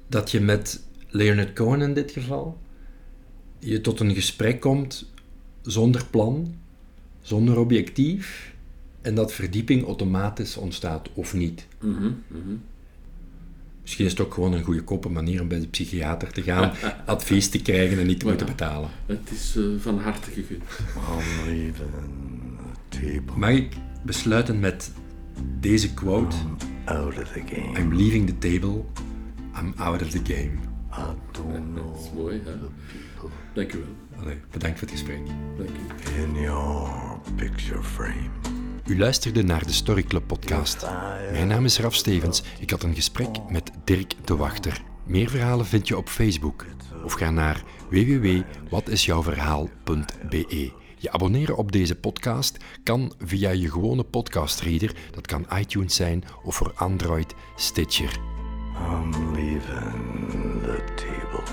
dat 0.08 0.32
je 0.32 0.40
met 0.40 0.84
Leonard 1.10 1.54
Cohen 1.54 1.82
in 1.82 1.94
dit 1.94 2.12
geval, 2.12 2.58
je 3.60 3.82
tot 3.82 4.00
een 4.00 4.14
gesprek 4.14 4.60
komt 4.60 5.12
zonder 5.62 6.06
plan, 6.06 6.56
zonder 7.32 7.58
objectief, 7.58 8.54
en 9.02 9.16
dat 9.16 9.34
verdieping 9.34 9.86
automatisch 9.86 10.58
ontstaat 10.58 11.10
of 11.14 11.34
niet. 11.34 11.68
Mhm, 11.80 12.12
mhm. 12.28 12.56
Misschien 13.82 14.06
is 14.06 14.12
het 14.12 14.22
ook 14.22 14.34
gewoon 14.34 14.54
een 14.54 14.64
goede 14.64 14.84
koppe 14.84 15.10
manier 15.10 15.42
om 15.42 15.48
bij 15.48 15.60
de 15.60 15.68
psychiater 15.68 16.32
te 16.32 16.42
gaan, 16.42 16.72
advies 17.16 17.50
te 17.50 17.62
krijgen 17.62 18.00
en 18.00 18.08
niet 18.08 18.20
te 18.20 18.26
moeten 18.26 18.46
betalen. 18.46 18.90
Het 19.06 19.32
is 19.32 19.56
eh, 19.58 19.64
van 19.78 20.00
harte 20.00 20.32
gegund. 20.32 20.64
I'm. 23.02 23.32
Mag 23.36 23.50
ik 23.50 23.74
besluiten 24.06 24.60
met 24.60 24.92
deze 25.60 25.94
quote? 25.94 26.36
Out 26.86 27.18
of 27.18 27.32
the 27.32 27.44
game. 27.46 27.80
I'm 27.80 27.96
leaving 27.96 28.28
the 28.28 28.38
table, 28.38 28.86
I'm 29.60 29.74
out 29.76 30.02
of 30.02 30.10
the 30.10 30.22
game. 30.24 30.52
I 30.94 31.16
don't 31.32 31.76
Dat 31.76 32.00
is 32.00 32.10
know 32.10 32.14
mooi, 32.14 32.42
hè? 32.46 32.52
Dank 33.54 33.74
u 33.74 33.78
wel. 33.78 34.22
Allee, 34.22 34.38
bedankt 34.52 34.80
voor 34.80 34.88
het 34.88 34.98
gesprek. 34.98 35.20
Dank 35.58 35.70
u. 35.70 36.22
in 36.22 36.42
your 36.42 37.11
picture 37.36 37.84
frame. 37.84 38.30
U 38.86 38.98
luisterde 38.98 39.44
naar 39.44 39.66
de 39.66 39.74
Story 39.74 40.04
Club 40.04 40.28
podcast. 40.28 40.86
Mijn 41.32 41.48
naam 41.48 41.66
is 41.66 41.80
Raf 41.80 41.96
Stevens. 41.96 42.44
Ik 42.60 42.70
had 42.70 42.84
een 42.84 42.96
gesprek 42.96 43.30
met 43.50 43.72
Dirk 43.84 44.14
de 44.26 44.36
Wachter. 44.36 44.82
Meer 45.04 45.30
verhalen 45.30 45.66
vind 45.66 45.88
je 45.88 45.98
op 45.98 46.10
Facebook 46.10 46.66
of 47.04 47.14
ga 47.14 47.30
naar 47.30 47.64
www.watisjouwverhaal.be. 47.90 50.72
Je 50.98 51.12
abonneren 51.12 51.58
op 51.58 51.72
deze 51.72 51.96
podcast 51.96 52.58
kan 52.84 53.14
via 53.20 53.50
je 53.50 53.72
gewone 53.72 54.04
podcastreader, 54.04 54.96
dat 55.12 55.28
kan 55.28 55.46
iTunes 55.54 55.96
zijn 55.96 56.24
of 56.44 56.56
voor 56.56 56.72
Android 56.76 57.34
Stitcher. 57.56 58.20
I'm 58.90 59.34
leaving 59.34 60.62
the 60.64 60.84
table. 60.96 61.44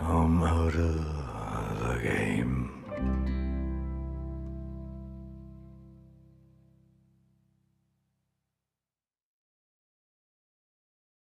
I'm 0.00 0.42
out 0.42 0.74
of 0.74 1.19
the 1.94 1.98
game. 1.98 2.79